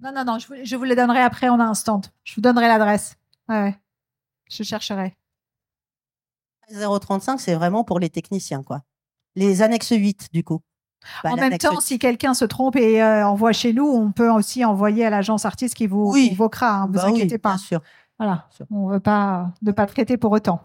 [0.00, 2.02] Non, non, non, je vous, je vous le donnerai après en instant.
[2.24, 3.14] Je vous donnerai l'adresse.
[3.48, 3.78] Ouais.
[4.50, 5.16] Je chercherai.
[6.70, 8.82] 035, c'est vraiment pour les techniciens, quoi.
[9.34, 10.60] Les annexes 8, du coup.
[11.22, 11.80] Bah, en même temps, 8.
[11.82, 15.44] si quelqu'un se trompe et euh, envoie chez nous, on peut aussi envoyer à l'agence
[15.44, 16.30] artiste qui vous Oui.
[16.30, 16.82] convoquera.
[16.82, 17.50] hein, vous Bah oui, inquiétez pas.
[17.50, 17.80] Bien sûr.
[18.18, 18.48] Voilà.
[18.50, 18.66] sûr.
[18.70, 20.60] On ne veut pas ne pas traiter pour autant.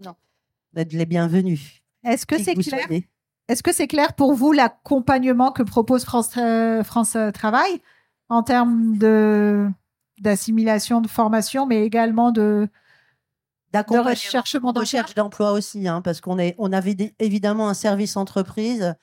[0.00, 1.82] Vous êtes les bienvenus.
[2.02, 3.06] Est-ce que c'est clair soyez.
[3.48, 7.82] Est-ce que c'est clair pour vous l'accompagnement que propose France, euh, France euh, Travail
[8.30, 9.68] en termes de
[10.18, 12.68] d'assimilation, de formation, mais également de,
[14.72, 18.94] de recherche d'emploi aussi, hein, parce qu'on est, on avait des- évidemment un service entreprise.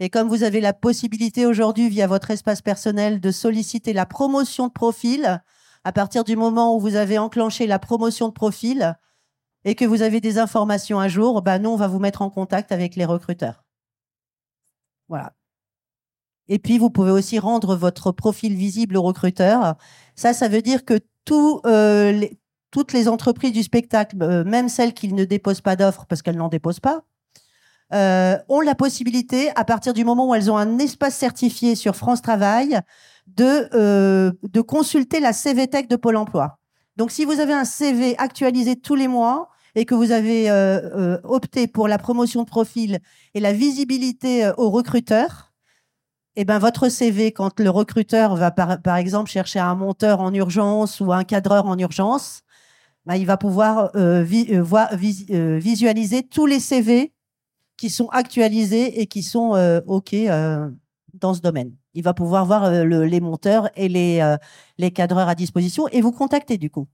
[0.00, 4.66] Et comme vous avez la possibilité aujourd'hui, via votre espace personnel, de solliciter la promotion
[4.68, 5.40] de profil,
[5.84, 8.96] à partir du moment où vous avez enclenché la promotion de profil
[9.64, 12.30] et que vous avez des informations à jour, bah nous, on va vous mettre en
[12.30, 13.64] contact avec les recruteurs.
[15.08, 15.32] Voilà.
[16.48, 19.76] Et puis, vous pouvez aussi rendre votre profil visible aux recruteurs.
[20.16, 22.38] Ça, ça veut dire que tout, euh, les-
[22.74, 26.36] toutes les entreprises du spectacle, euh, même celles qui ne déposent pas d'offres parce qu'elles
[26.36, 27.04] n'en déposent pas,
[27.92, 31.94] euh, ont la possibilité, à partir du moment où elles ont un espace certifié sur
[31.94, 32.80] France Travail,
[33.28, 34.32] de, euh,
[34.66, 36.58] consulter la CVTech de Pôle emploi.
[36.96, 40.50] Donc, si vous avez un CV actualisé tous les mois et que vous avez
[41.22, 42.98] opté pour la promotion de profil
[43.34, 45.52] et la visibilité aux recruteurs,
[46.36, 50.34] eh ben, votre CV, quand le recruteur va, par, par exemple, chercher un monteur en
[50.34, 52.43] urgence ou un cadreur en urgence,
[53.06, 57.12] ben, il va pouvoir euh, vi- euh, voir- vis- euh, visualiser tous les CV
[57.76, 60.70] qui sont actualisés et qui sont euh, OK euh,
[61.14, 61.72] dans ce domaine.
[61.94, 64.36] Il va pouvoir voir euh, le- les monteurs et les, euh,
[64.78, 66.86] les cadreurs à disposition et vous contacter du coup.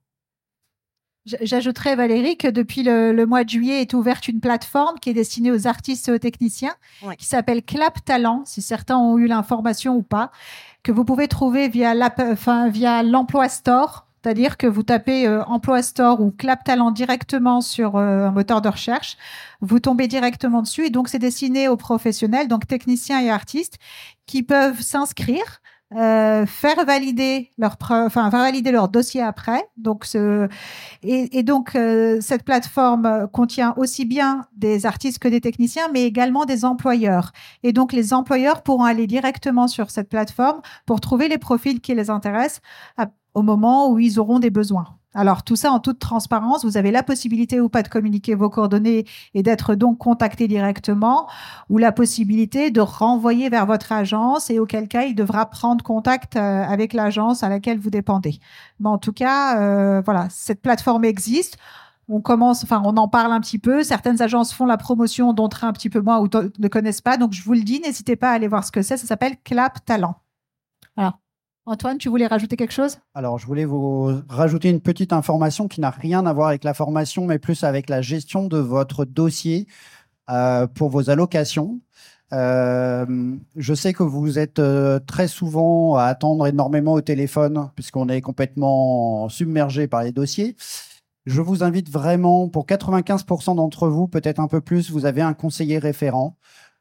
[1.27, 5.15] J'ajouterais, Valérie, que depuis le, le mois de juillet est ouverte une plateforme qui est
[5.15, 6.75] destinée aux artistes et aux techniciens,
[7.07, 7.15] Ouais.
[7.17, 10.31] qui s'appelle Clap Talent, si certains ont eu l'information ou pas,
[10.83, 14.07] que vous pouvez trouver via l'app- enfin, via l'Emploi Store.
[14.23, 18.61] C'est-à-dire que vous tapez euh, Emploi Store ou Clap Talent directement sur euh, un moteur
[18.61, 19.17] de recherche,
[19.61, 23.79] vous tombez directement dessus et donc c'est destiné aux professionnels, donc techniciens et artistes,
[24.27, 25.61] qui peuvent s'inscrire,
[25.97, 29.65] euh, faire valider leur, enfin valider leur dossier après.
[29.77, 30.49] Donc ce,
[31.03, 35.89] et, et donc, euh, cette plateforme euh, contient aussi bien des artistes que des techniciens,
[35.93, 37.33] mais également des employeurs.
[37.65, 41.93] Et donc, les employeurs pourront aller directement sur cette plateforme pour trouver les profils qui
[41.95, 42.61] les intéressent,
[43.35, 44.87] au moment où ils auront des besoins.
[45.13, 48.49] Alors tout ça en toute transparence, vous avez la possibilité ou pas de communiquer vos
[48.49, 51.29] coordonnées et d'être donc contacté directement,
[51.69, 56.37] ou la possibilité de renvoyer vers votre agence et auquel cas il devra prendre contact
[56.37, 58.39] euh, avec l'agence à laquelle vous dépendez.
[58.79, 61.57] Mais en tout cas, euh, voilà, cette plateforme existe.
[62.09, 63.83] On commence, enfin, on en parle un petit peu.
[63.83, 67.17] Certaines agences font la promotion, d'autres un petit peu moins ou ne connaissent pas.
[67.17, 68.97] Donc je vous le dis, n'hésitez pas à aller voir ce que c'est.
[68.97, 70.17] Ça s'appelle Clap Talent.
[70.97, 71.19] Alors,
[71.71, 72.99] Antoine, tu voulais rajouter quelque chose?
[73.15, 76.75] Alors, je voulais vous rajouter une petite information qui n'a rien à voir avec la
[76.75, 79.69] formation, mais plus avec la gestion de votre dossier
[80.31, 81.81] euh, pour vos allocations.
[82.33, 88.09] Euh, je sais que vous êtes euh, très souvent à attendre énormément au téléphone, puisqu'on
[88.09, 90.57] est complètement submergé par les dossiers.
[91.27, 95.35] Je vous invite vraiment, pour 95% d'entre vous, peut-être un peu plus, vous avez un
[95.35, 96.37] conseiller référent.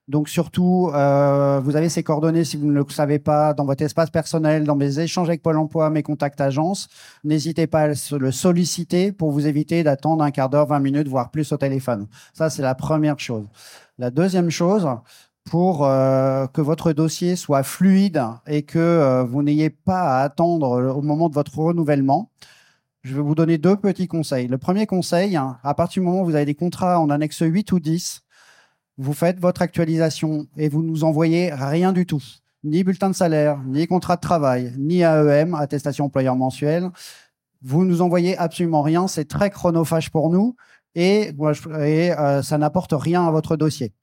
[0.10, 3.84] Donc surtout, euh, vous avez ces coordonnées si vous ne le savez pas dans votre
[3.84, 6.88] espace personnel, dans mes échanges avec Pôle Emploi, mes contacts agences.
[7.24, 11.30] N'hésitez pas à le solliciter pour vous éviter d'attendre un quart d'heure, 20 minutes, voire
[11.30, 12.08] plus au téléphone.
[12.34, 13.46] Ça, c'est la première chose.
[14.00, 14.88] La deuxième chose,
[15.46, 20.92] pour euh, que votre dossier soit fluide et que euh, vous n'ayez pas à attendre
[20.92, 22.32] au moment de votre renouvellement,
[23.04, 24.48] je vais vous donner deux petits conseils.
[24.48, 27.72] Le premier conseil, à partir du moment où vous avez des contrats en annexe 8
[27.72, 28.24] ou 10,
[29.00, 32.22] vous faites votre actualisation et vous nous envoyez rien du tout.
[32.66, 36.90] Ni bulletin de salaire, ni contrat de travail, ni AEM, attestation employeur mensuelle.
[37.62, 39.08] Vous nous envoyez absolument rien.
[39.08, 40.56] C'est très chronophage pour nous
[40.96, 43.94] et, euh, ça n'apporte rien à votre dossier.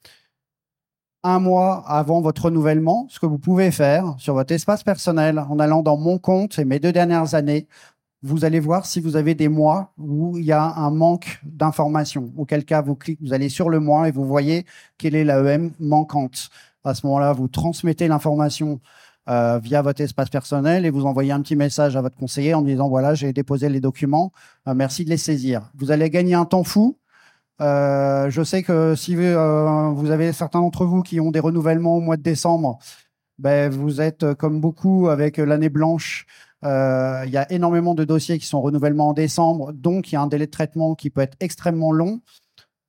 [1.23, 5.59] Un mois avant votre renouvellement, ce que vous pouvez faire sur votre espace personnel en
[5.59, 7.67] allant dans mon compte et mes deux dernières années,
[8.27, 12.33] vous allez voir si vous avez des mois où il y a un manque d'informations.
[12.37, 14.67] Auquel cas, vous, cliquez, vous allez sur le mois et vous voyez
[14.99, 16.51] quelle est l'AEM manquante.
[16.85, 18.81] À ce moment-là, vous transmettez l'information
[19.29, 22.63] euh, via votre espace personnel et vous envoyez un petit message à votre conseiller en
[22.63, 24.33] disant voilà, j'ai déposé les documents,
[24.69, 25.71] euh, merci de les saisir.
[25.75, 26.99] Vous allez gagner un temps fou.
[27.61, 32.01] Euh, je sais que si vous avez certains d'entre vous qui ont des renouvellements au
[32.01, 32.79] mois de décembre,
[33.39, 36.27] ben, vous êtes comme beaucoup avec l'année blanche
[36.65, 40.17] euh, il y a énormément de dossiers qui sont renouvellement en décembre, donc il y
[40.17, 42.21] a un délai de traitement qui peut être extrêmement long.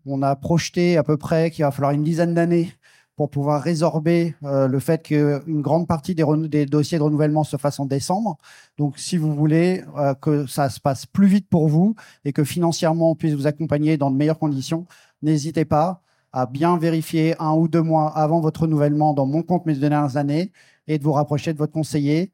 [0.06, 2.72] On a projeté à peu près qu'il va falloir une dizaine d'années
[3.18, 7.80] pour pouvoir résorber euh, le fait qu'une grande partie des, dossiers de renouvellement se fassent
[7.80, 8.38] en décembre.
[8.78, 12.44] Donc, si vous voulez euh, que ça se passe plus vite pour vous et que
[12.44, 14.86] financièrement on puisse vous accompagner dans de meilleures conditions,
[15.24, 16.02] n'hésitez pas
[16.32, 20.16] à bien vérifier un ou deux mois avant votre renouvellement dans mon compte mes dernières
[20.18, 20.52] années
[20.88, 22.32] et de vous rapprocher de votre conseiller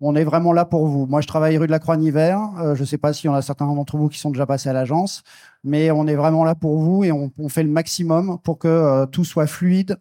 [0.00, 1.06] on est vraiment là pour vous.
[1.06, 2.36] Moi, je travaille rue de la Croix-Niver.
[2.60, 4.46] Euh, je ne sais pas s'il y en a certains d'entre vous qui sont déjà
[4.46, 5.22] passés à l'agence,
[5.64, 9.06] mais on est vraiment là pour vous et on, fait le maximum pour que euh,
[9.06, 9.98] tout soit fluide.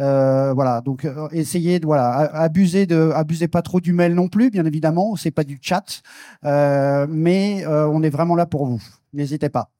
[0.00, 4.50] Euh, voilà, donc essayez de voilà abuser de abuser pas trop du mail non plus,
[4.50, 6.02] bien évidemment, c'est pas du chat,
[6.42, 8.82] mais on est vraiment là pour vous.
[9.12, 9.70] N'hésitez pas.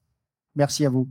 [0.55, 1.07] Merci à vous.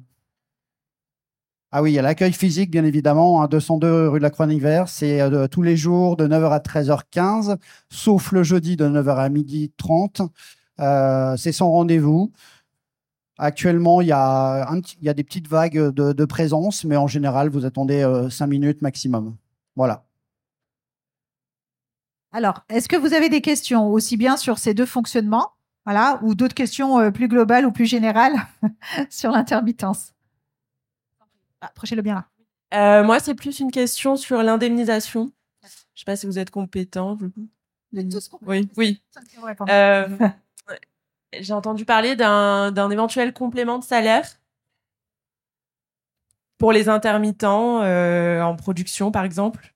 [1.73, 4.85] Ah oui, il y a l'accueil physique, bien évidemment, 202 rue de la Croix-Niver.
[4.89, 9.29] C'est euh, tous les jours de 9h à 13h15, sauf le jeudi de 9h à
[9.29, 10.29] 12h30.
[10.81, 12.33] Euh, c'est sans rendez-vous.
[13.39, 18.45] Actuellement, il y, a des petites vagues de, présence, mais en général, vous attendez 5
[18.45, 19.37] euh, minutes maximum.
[19.77, 20.05] Voilà.
[22.33, 25.53] Alors, est-ce que vous avez des questions aussi bien sur ces deux fonctionnements,
[25.87, 28.35] voilà, ou d'autres questions plus globales ou plus générales
[29.09, 30.15] sur l'intermittence?
[31.61, 32.27] Approchez-le bien là.
[32.75, 35.33] Euh, moi, c'est plus une question sur l'indemnisation.
[35.63, 37.19] Je ne sais pas si vous êtes compétent.
[38.43, 39.03] Oui, oui.
[39.69, 40.09] Euh,
[41.41, 44.41] j'ai entendu parler d'un éventuel complément de salaire
[46.59, 49.75] pour les intermittents euh, en production, par exemple.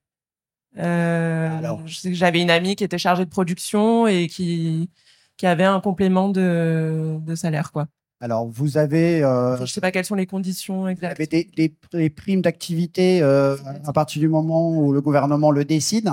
[0.77, 1.87] Alors.
[1.87, 4.90] Je sais que j'avais une amie qui était chargée de production et qui,
[5.37, 7.87] qui avait un complément de, de salaire, quoi.
[8.20, 9.22] Alors, vous avez.
[9.22, 11.18] Euh, je ne sais pas quelles sont les conditions exactes.
[11.18, 16.11] Vous avez des, primes d'activité euh, à partir du moment où le gouvernement le décide.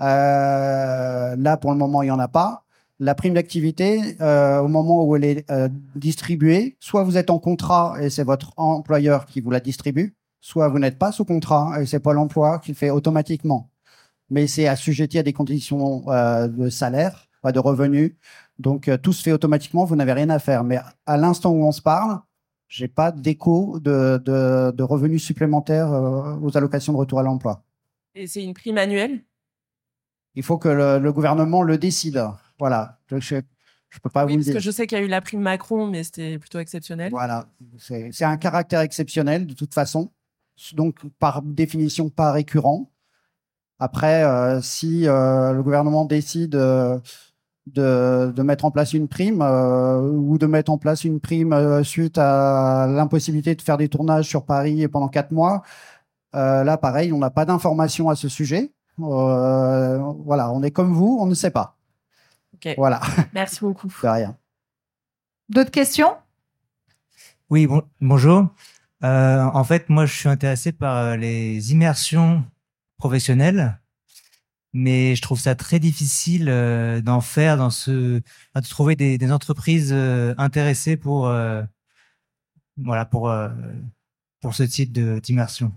[0.00, 2.64] Euh, là, pour le moment, il n'y en a pas.
[3.00, 5.44] La prime d'activité, au moment où elle est
[5.96, 10.68] distribuée, soit vous êtes en contrat et c'est votre employeur qui vous la distribue, soit
[10.68, 13.70] vous n'êtes pas sous contrat et c'est pas l'emploi qui le fait automatiquement.
[14.30, 18.12] Mais c'est assujetti à des conditions de salaire, de revenus,
[18.58, 20.64] donc euh, tout se fait automatiquement, vous n'avez rien à faire.
[20.64, 22.20] Mais à l'instant où on se parle,
[22.68, 27.64] j'ai pas d'écho de, revenus supplémentaires euh, aux allocations de retour à l'emploi.
[28.14, 29.24] Et c'est une prime annuelle?
[30.34, 32.24] Il faut que le, gouvernement le décide.
[32.58, 32.98] Voilà.
[33.08, 34.54] Je, je peux pas oui, vous parce dire.
[34.54, 37.10] que je sais qu'il y a eu la prime Macron, mais c'était plutôt exceptionnel.
[37.10, 37.46] Voilà.
[37.78, 40.10] C'est un caractère exceptionnel de toute façon.
[40.74, 42.90] Donc par définition pas récurrent.
[43.78, 46.54] Après, euh, si le gouvernement décide
[47.66, 51.52] de, de, mettre en place une prime euh, ou de mettre en place une prime
[51.52, 55.62] euh, suite à l'impossibilité de faire des tournages sur Paris pendant quatre mois.
[56.34, 58.72] Euh, là, pareil, on n'a pas d'informations à ce sujet.
[58.98, 61.76] voilà, on est comme vous, on ne sait pas.
[62.76, 63.00] Voilà.
[63.32, 63.88] Merci beaucoup.
[63.88, 64.36] De rien.
[65.48, 66.16] D'autres questions?
[67.50, 68.48] Oui, bon, bonjour.
[69.02, 72.44] en fait, moi, je suis intéressé par les immersions
[72.98, 73.81] professionnelles
[74.72, 79.32] mais je trouve ça très difficile euh, d'en faire dans ce de trouver des, des
[79.32, 81.62] entreprises euh, intéressées pour euh,
[82.76, 83.32] voilà pour
[84.40, 85.72] pour ce type de d'immersion.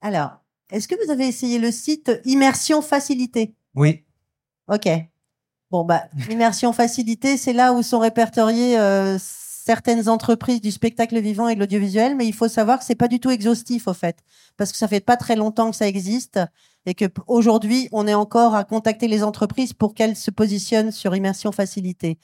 [0.00, 3.54] Alors, est-ce que vous avez essayé le site Immersion Facilité?
[3.74, 4.04] Oui.
[4.68, 4.88] Ok.
[5.70, 8.76] Bon bah Immersion Facilité, c'est là où sont répertoriées
[9.70, 13.06] certaines entreprises du spectacle vivant et de l'audiovisuel, mais il faut savoir que c'est pas
[13.06, 14.16] du tout exhaustif au fait,
[14.56, 16.40] parce que ça fait pas très longtemps que ça existe
[16.86, 21.14] et que aujourd'hui on est encore à contacter les entreprises pour qu'elles se positionnent sur
[21.14, 22.18] immersion facilitée.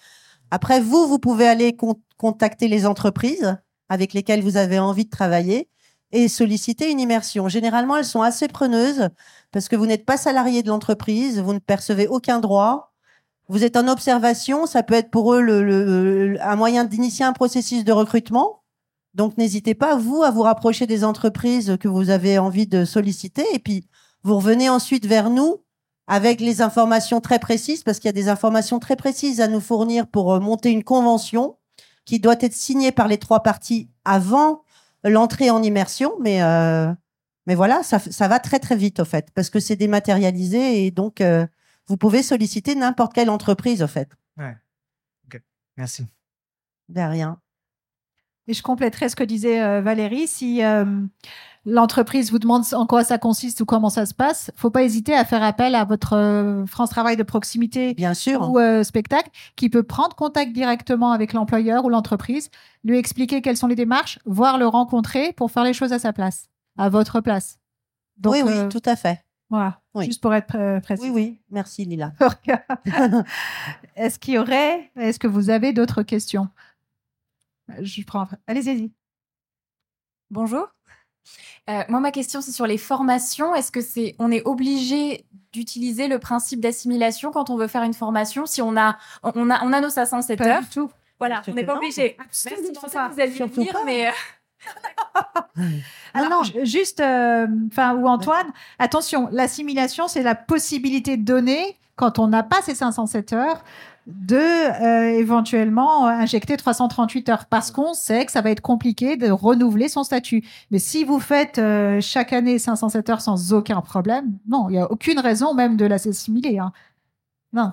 [0.50, 1.76] Après vous, vous pouvez aller
[2.16, 3.56] contacter les entreprises
[3.88, 5.68] avec lesquelles vous avez envie de travailler
[6.11, 7.48] et solliciter une immersion.
[7.48, 9.09] Généralement, elles sont assez preneuses
[9.52, 12.95] parce que vous n'êtes pas salarié de l'entreprise, vous ne percevez aucun droit,
[13.48, 17.85] vous êtes en observation, ça peut être pour eux le, un moyen d'initier un processus
[17.85, 18.62] de recrutement.
[19.14, 23.44] Donc n'hésitez pas, vous, à vous rapprocher des entreprises que vous avez envie de solliciter.
[23.52, 23.87] Et puis,
[24.24, 25.62] vous revenez ensuite vers nous
[26.09, 29.61] avec les informations très précises, parce qu'il y a des informations très précises à nous
[29.61, 31.56] fournir pour euh, monter une convention
[32.04, 34.62] qui doit être signée par les trois parties avant
[35.02, 36.12] l'entrée en immersion.
[36.20, 36.92] Mais, euh,
[37.46, 40.90] mais voilà, ça, ça va très très vite, au fait, parce que c'est dématérialisé et
[40.90, 41.20] donc...
[41.20, 41.46] Euh,
[41.88, 44.11] vous pouvez solliciter n'importe quelle entreprise, en fait.
[44.37, 44.57] Ouais.
[45.27, 45.40] Ok.
[45.77, 46.07] Merci.
[46.88, 47.40] De rien.
[48.49, 50.29] Et je compléterai ce que disait euh, Valérie.
[50.29, 50.85] Si euh,
[51.64, 55.14] l'entreprise vous demande en quoi ça consiste ou comment ça se passe, faut pas hésiter
[55.14, 58.49] à faire appel à votre euh, France Travail de proximité Bien sûr.
[58.49, 62.51] ou spectacle qui peut prendre contact directement avec l'employeur ou l'entreprise,
[62.85, 66.12] lui expliquer quelles sont les démarches, voire le rencontrer pour faire les choses à sa
[66.12, 66.46] place,
[66.79, 67.59] à votre place.
[68.16, 69.26] Donc, oui, oui, tout à fait.
[69.48, 71.04] Voilà, juste pour être précis.
[71.04, 72.12] Oui, oui, merci Lila.
[73.96, 76.48] est-ce qu'il y aurait, est-ce que vous avez d'autres questions?
[77.80, 78.28] Je prends.
[78.46, 78.92] Allez-y.
[80.30, 80.68] Bonjour.
[81.68, 83.54] Euh, moi, ma question, c'est sur les formations.
[83.54, 87.94] Est-ce que c'est, on est obligé d'utiliser le principe d'assimilation quand on veut faire une
[87.94, 90.62] formation Si on a, on a, on a nos 507 heures.
[90.62, 90.90] Du tout.
[91.18, 92.16] Voilà, on n'est pas obligé.
[92.18, 94.12] Pensais que vous alliez dire, mais.
[95.59, 95.62] Euh,
[96.14, 98.46] ah non, juste, euh, enfin, ou Antoine,
[98.79, 103.64] attention, l'assimilation, c'est la possibilité de donner, quand on n'a pas ces 507 heures,
[104.07, 109.29] de euh, éventuellement injecter 338 heures parce qu'on sait que ça va être compliqué de
[109.31, 110.44] renouveler son statut.
[110.70, 114.79] Mais si vous faites euh, chaque année 507 heures sans aucun problème, non, il n'y
[114.79, 116.59] a aucune raison même de l'assimiler.
[116.59, 116.72] Hein.
[117.52, 117.72] Non.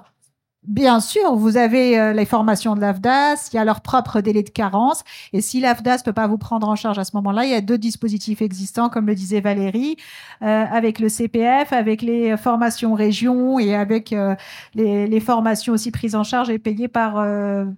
[0.65, 4.43] Bien sûr, vous avez euh, les formations de l'AFDAS, il y a leur propre délai
[4.43, 5.04] de carence.
[5.34, 7.54] Et si l'AFDAS ne peut pas vous prendre en charge à ce moment-là, il y
[7.54, 9.97] a deux dispositifs existants, comme le disait Valérie,
[10.41, 14.36] euh, avec le CPF, avec les formations région et avec euh,
[14.73, 17.26] les, formations aussi prises en charge et payées par,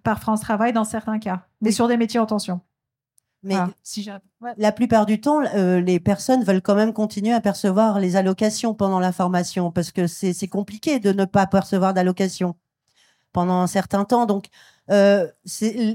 [0.04, 2.62] par France Travail dans certains cas, mais sur des métiers en tension.
[3.44, 4.10] Mais si
[4.58, 9.00] la plupart du temps, les personnes veulent quand même continuer à percevoir les allocations pendant
[9.00, 12.56] la formation parce que c'est compliqué de ne pas percevoir d'allocations
[13.36, 14.26] pendant un certain temps.
[14.26, 14.46] Donc,
[14.90, 15.28] euh,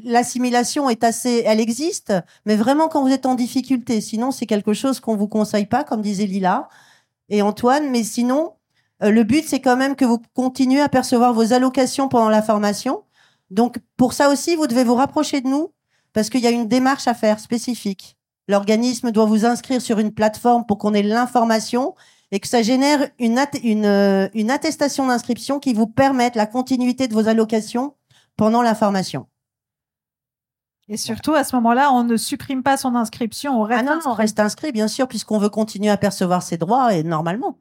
[0.04, 2.12] l'assimilation est assez, elle existe,
[2.44, 4.02] mais vraiment quand vous êtes en difficulté.
[4.02, 6.68] Sinon, c'est quelque chose qu'on vous conseille pas, comme disait Lila
[7.30, 7.90] et Antoine.
[7.90, 8.52] Mais sinon,
[9.02, 12.42] euh, le but, c'est quand même que vous continuez à percevoir vos allocations pendant la
[12.42, 13.02] formation.
[13.50, 15.72] Donc, pour ça aussi, vous devez vous rapprocher de nous
[16.12, 18.18] parce qu'il y a une démarche à faire spécifique.
[18.48, 21.94] L'organisme doit vous inscrire sur une plateforme pour qu'on ait l'information
[22.30, 27.08] et que ça génère une, une, euh, une attestation d'inscription qui vous permette la continuité
[27.08, 27.94] de vos allocations
[28.36, 29.26] pendant la formation.
[30.88, 34.00] Et surtout, à ce moment-là, on ne supprime pas son inscription, on reste, ah non,
[34.06, 37.58] on reste inscrit, bien sûr, puisqu'on veut continuer à percevoir ses droits, et normalement.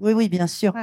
[0.00, 0.74] Oui, oui, bien sûr.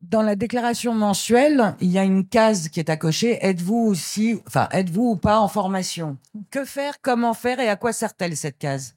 [0.00, 3.38] Dans la déclaration mensuelle, il y a une case qui est à cocher.
[3.44, 6.18] Êtes-vous aussi, enfin, êtes-vous ou pas en formation?
[6.50, 7.00] Que faire?
[7.00, 7.60] Comment faire?
[7.60, 8.96] Et à quoi sert-elle cette case?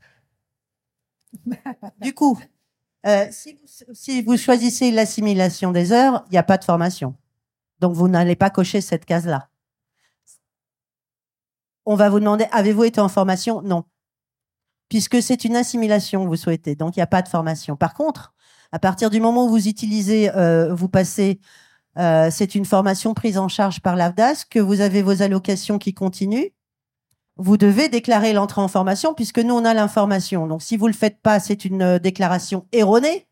[1.99, 2.39] Du coup,
[3.07, 7.15] euh, si, vous, choisissez l'assimilation des heures, il n'y a pas de formation.
[7.79, 9.49] Donc, vous n'allez pas cocher cette case-là.
[11.85, 13.61] On va vous demander, avez-vous été en formation?
[13.63, 13.85] Non.
[14.87, 16.75] Puisque c'est une assimilation que vous souhaitez.
[16.75, 17.75] Donc, il n'y a pas de formation.
[17.75, 18.33] Par contre,
[18.71, 21.39] à partir du moment où vous utilisez, euh, vous passez,
[21.97, 25.93] euh, c'est une formation prise en charge par l'AFDAS, que vous avez vos allocations qui
[25.93, 26.51] continuent,
[27.37, 30.47] vous devez déclarer l'entrée en formation puisque nous, on a l'information.
[30.47, 33.27] Donc, si vous le faites pas, c'est une euh, déclaration erronée.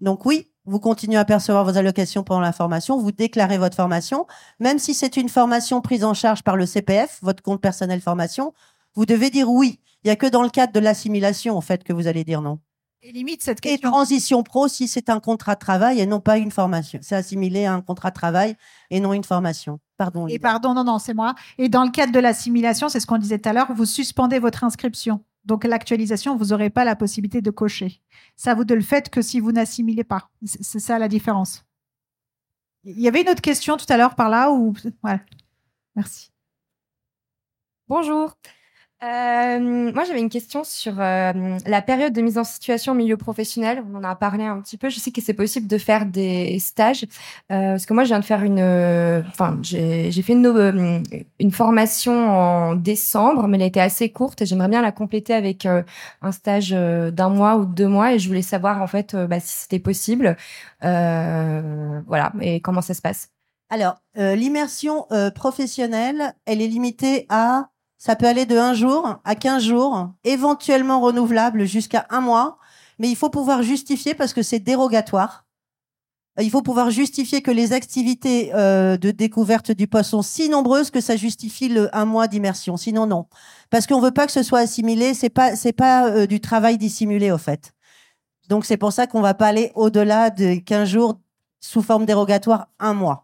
[0.00, 4.26] Donc, oui, vous continuez à percevoir vos allocations pendant la formation, vous déclarez votre formation,
[4.60, 8.54] même si c'est une formation prise en charge par le CPF, votre compte personnel formation,
[8.94, 9.80] vous devez dire oui.
[10.02, 12.42] Il n'y a que dans le cadre de l'assimilation, en fait, que vous allez dire
[12.42, 12.58] non.
[13.06, 16.38] Et limite cette Et transition pro, si c'est un contrat de travail et non pas
[16.38, 17.00] une formation.
[17.02, 18.56] C'est assimilé à un contrat de travail
[18.88, 19.78] et non une formation.
[19.98, 20.26] Pardon.
[20.26, 21.34] Et pardon, non, non, c'est moi.
[21.58, 24.38] Et dans le cadre de l'assimilation, c'est ce qu'on disait tout à l'heure, vous suspendez
[24.38, 25.22] votre inscription.
[25.44, 28.00] Donc l'actualisation, vous n'aurez pas la possibilité de cocher.
[28.36, 30.30] Ça, vous ne le faites que si vous n'assimilez pas.
[30.46, 31.62] C'est c'est ça la différence.
[32.84, 35.20] Il y avait une autre question tout à l'heure par là ou voilà.
[35.94, 36.30] Merci.
[37.86, 38.34] Bonjour.
[39.02, 43.18] Euh, moi, j'avais une question sur euh, la période de mise en situation au milieu
[43.18, 43.84] professionnel.
[43.92, 44.88] On en a parlé un petit peu.
[44.88, 47.04] Je sais que c'est possible de faire des stages
[47.52, 51.02] euh, parce que moi, je viens de faire une, euh, enfin, j'ai fait une, euh,
[51.38, 55.66] une formation en décembre, mais elle été assez courte et j'aimerais bien la compléter avec
[55.66, 58.14] un stage d'un mois ou de deux mois.
[58.14, 60.36] Et je voulais savoir en fait bah, si c'était possible.
[60.80, 63.28] Voilà, et comment ça se passe?
[63.70, 67.70] Alors, l'immersion professionnelle, elle est limitée à,
[68.04, 72.58] ça peut aller de un jour à 15 jours, éventuellement renouvelable jusqu'à un mois,
[72.98, 75.46] mais il faut pouvoir justifier parce que c'est dérogatoire.
[76.38, 80.90] Il faut pouvoir justifier que les activités euh, de découverte du poste sont si nombreuses
[80.90, 82.76] que ça justifie le un mois d'immersion.
[82.76, 83.24] Sinon, non.
[83.70, 85.14] Parce qu'on veut pas que ce soit assimilé.
[85.14, 87.72] C'est pas, pas euh, du travail dissimulé, au fait.
[88.50, 91.20] Donc, c'est pour ça qu'on va pas aller au-delà de 15 jours
[91.58, 93.23] sous forme dérogatoire, un mois.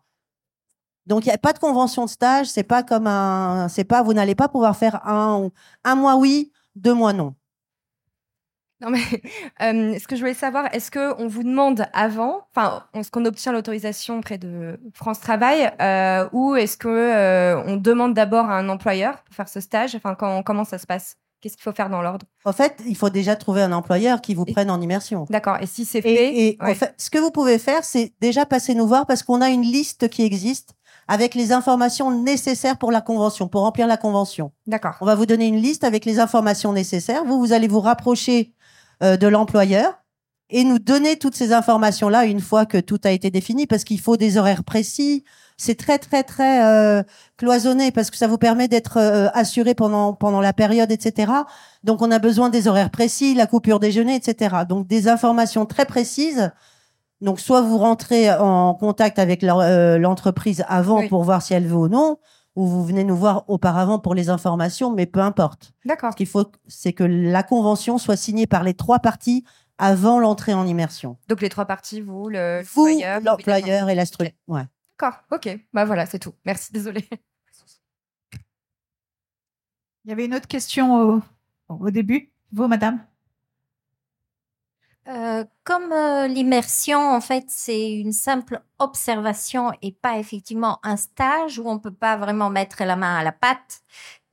[1.07, 2.46] Donc, il n'y a pas de convention de stage.
[2.46, 5.51] C'est pas comme un, c'est pas, vous n'allez pas pouvoir faire un,
[5.84, 7.34] un mois oui, deux mois non.
[8.82, 9.01] Non mais
[9.62, 13.26] euh, ce que je voulais savoir, est-ce que on vous demande avant, enfin, est-ce qu'on
[13.26, 18.55] obtient l'autorisation auprès de France Travail, euh, ou est-ce que euh, on demande d'abord à
[18.57, 19.94] un employeur pour faire ce stage?
[19.94, 21.16] Enfin, quand- comment ça se passe?
[21.42, 22.26] Qu'est-ce qu'il faut faire dans l'ordre?
[22.44, 25.24] En fait, il faut déjà trouver un employeur qui vous prenne en immersion.
[25.30, 25.57] D'accord.
[25.61, 26.74] Et si c'est fait, et en ouais.
[26.74, 29.62] fait, ce que vous pouvez faire, c'est déjà passer nous voir parce qu'on a une
[29.62, 30.74] liste qui existe
[31.11, 34.52] avec les informations nécessaires pour la convention, pour remplir la convention.
[34.68, 34.94] D'accord.
[35.00, 37.24] On va vous donner une liste avec les informations nécessaires.
[37.24, 38.54] Vous, vous allez vous rapprocher
[39.02, 40.04] euh, de l'employeur
[40.50, 43.98] et nous donner toutes ces informations-là une fois que tout a été défini parce qu'il
[43.98, 45.24] faut des horaires précis.
[45.56, 47.02] C'est très, très, très euh,
[47.36, 51.32] cloisonné parce que ça vous permet d'être euh, assuré pendant, pendant la période, etc.
[51.82, 54.58] Donc, on a besoin des horaires précis, la coupure déjeuner, etc.
[54.68, 56.52] Donc, des informations très précises.
[57.20, 61.08] Donc, soit vous rentrez en contact avec euh, l'entreprise avant Oui.
[61.08, 62.18] pour voir si elle veut ou non,
[62.56, 65.72] ou vous venez nous voir auparavant pour les informations, mais peu importe.
[65.84, 66.12] D'accord.
[66.12, 69.44] Ce qu'il faut, c'est que la convention soit signée par les trois parties
[69.78, 71.16] avant l'entrée en immersion.
[71.28, 72.88] Donc les trois parties, vous, le Vous,
[73.22, 74.34] l'employeur, et la structure.
[74.48, 74.64] Ouais.
[74.98, 75.20] D'accord.
[75.30, 75.48] Ok.
[75.72, 76.34] Bah voilà, c'est tout.
[76.44, 76.72] Merci.
[76.72, 77.08] Désolée.
[80.04, 81.22] Il y avait une autre question au,
[81.68, 82.32] au début.
[82.52, 83.00] Vous, madame?
[85.09, 91.59] Euh, comme euh, l'immersion, en fait, c'est une simple observation et pas effectivement un stage
[91.59, 93.80] où on peut pas vraiment mettre la main à la pâte,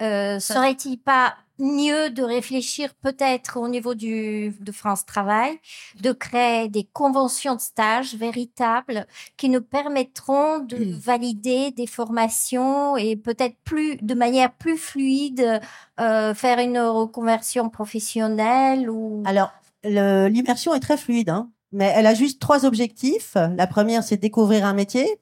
[0.01, 5.57] euh, serait-il pas mieux de réfléchir peut-être au niveau du, de France Travail,
[5.99, 9.07] de créer des conventions de stage véritables
[9.37, 15.59] qui nous permettront de valider des formations et peut-être plus de manière plus fluide
[15.99, 19.51] euh, faire une reconversion professionnelle ou Alors,
[19.87, 23.35] l'immersion est très fluide, hein, mais elle a juste trois objectifs.
[23.35, 25.19] La première, c'est découvrir un métier.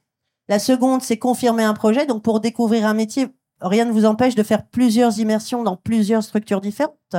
[0.48, 2.06] La seconde, c'est confirmer un projet.
[2.06, 3.28] Donc, pour découvrir un métier,
[3.62, 7.16] rien ne vous empêche de faire plusieurs immersions dans plusieurs structures différentes.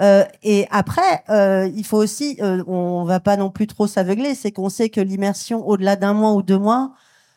[0.00, 4.34] Euh, et après, euh, il faut aussi, euh, on va pas non plus trop s'aveugler,
[4.34, 6.92] c'est qu'on sait que l'immersion, au-delà d'un mois ou deux mois,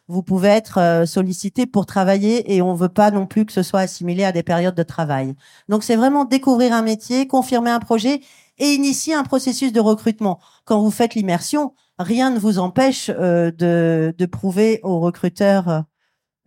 [0.08, 3.64] vous pouvez être euh, sollicité pour travailler et on veut pas non plus que ce
[3.64, 5.36] soit assimilé à des périodes de travail.
[5.68, 8.22] Donc, c'est vraiment découvrir un métier, confirmer un projet
[8.58, 10.40] et initier un processus de recrutement.
[10.64, 15.86] Quand vous faites l'immersion, rien ne vous empêche euh, de, de prouver aux recruteurs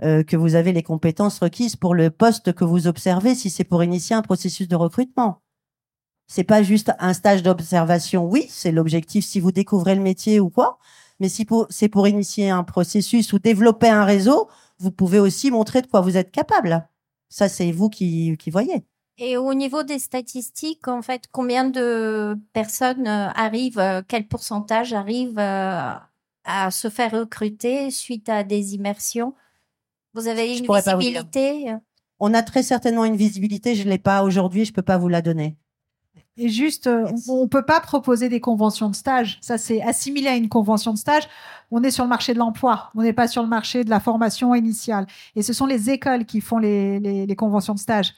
[0.02, 3.64] euh, que vous avez les compétences requises pour le poste que vous observez si c'est
[3.64, 5.42] pour initier un processus de recrutement.
[6.28, 8.24] C'est pas juste un stage d'observation.
[8.26, 10.78] Oui, c'est l'objectif si vous découvrez le métier ou quoi.
[11.20, 14.48] Mais si c'est pour initier un processus ou développer un réseau,
[14.78, 16.88] vous pouvez aussi montrer de quoi vous êtes capable.
[17.28, 18.84] Ça, c'est vous qui voyez.
[19.20, 24.92] Et au niveau des statistiques, en fait, combien de personnes euh, arrivent, euh, quel pourcentage
[24.92, 25.92] arrivent euh,
[26.44, 29.34] à se faire recruter suite à des immersions?
[30.14, 31.74] Vous avez une visibilité
[32.20, 33.74] On a très certainement une visibilité.
[33.74, 34.64] Je l'ai pas aujourd'hui.
[34.64, 35.56] Je peux pas vous la donner.
[36.36, 39.38] Et juste, on ne peut pas proposer des conventions de stage.
[39.40, 41.24] Ça, c'est assimilé à une convention de stage.
[41.72, 42.92] On est sur le marché de l'emploi.
[42.94, 45.08] On n'est pas sur le marché de la formation initiale.
[45.34, 48.14] Et ce sont les écoles qui font les, les, les conventions de stage.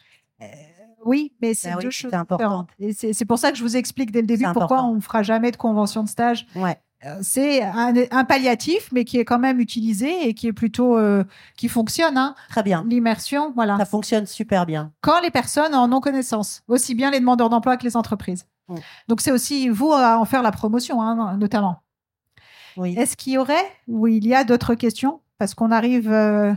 [1.04, 2.66] Oui, mais c'est Ben oui, deux choses important.
[2.68, 2.68] différentes.
[2.78, 4.90] Et c'est pour ça que je vous explique dès le début pourquoi important.
[4.90, 6.46] on ne fera jamais de convention de stage.
[6.54, 6.78] Ouais.
[7.06, 11.24] Euh, c'est un, palliatif, mais qui est quand même utilisé et qui est plutôt euh,
[11.56, 12.18] qui fonctionne.
[12.18, 12.34] Hein.
[12.50, 12.84] Très bien.
[12.86, 13.78] L'immersion, voilà.
[13.78, 14.92] Ça fonctionne super bien.
[15.00, 18.46] Quand les personnes en ont connaissance, aussi bien les demandeurs d'emploi que les entreprises.
[18.68, 18.76] Mm.
[19.08, 21.82] Donc c'est aussi vous à en faire la promotion, hein, notamment.
[22.76, 22.94] Oui.
[22.98, 26.52] Est-ce qu'il y aurait ou il y a d'autres questions Parce qu'on arrive euh,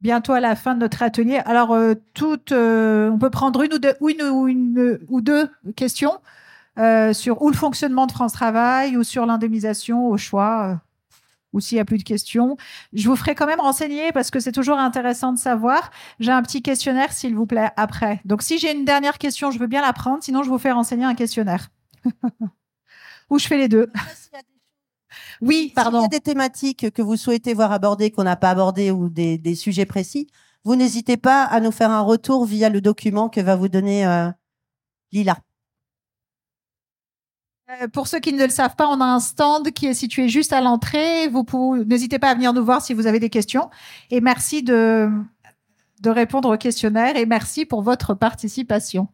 [0.00, 1.40] bientôt à la fin de notre atelier.
[1.44, 1.76] Alors,
[2.14, 6.18] toutes, on peut prendre une ou deux, une, deux questions.
[6.78, 10.74] Euh, sur le fonctionnement de France Travail ou sur l'indemnisation au choix, euh,
[11.52, 12.56] ou s'il n'y a plus de questions.
[12.92, 15.90] Je vous ferai quand même renseigner parce que c'est toujours intéressant de savoir.
[16.20, 18.20] J'ai un petit questionnaire, s'il vous plaît, après.
[18.24, 20.22] Donc, si j'ai une dernière question, je veux bien la prendre.
[20.22, 21.68] Sinon, je vous fais renseigner un questionnaire.
[23.30, 23.90] ou je fais les deux.
[25.40, 26.00] Oui, pardon.
[26.00, 29.54] S'il y des thématiques que vous souhaitez voir abordées, qu'on n'a pas abordées ou des,
[29.54, 30.28] sujets précis,
[30.64, 34.06] vous n'hésitez pas à nous faire un retour via le document que va vous donner
[34.06, 34.30] euh,
[35.12, 35.38] Lila.
[37.70, 40.28] Euh, pour ceux qui ne le savent pas, on a un stand qui est situé
[40.28, 41.28] juste à l'entrée.
[41.28, 41.44] Vous
[41.84, 43.70] n'hésitez pas à venir nous voir si vous avez des questions.
[44.10, 45.08] Et merci de,
[46.00, 49.08] de répondre au questionnaire et merci pour votre participation.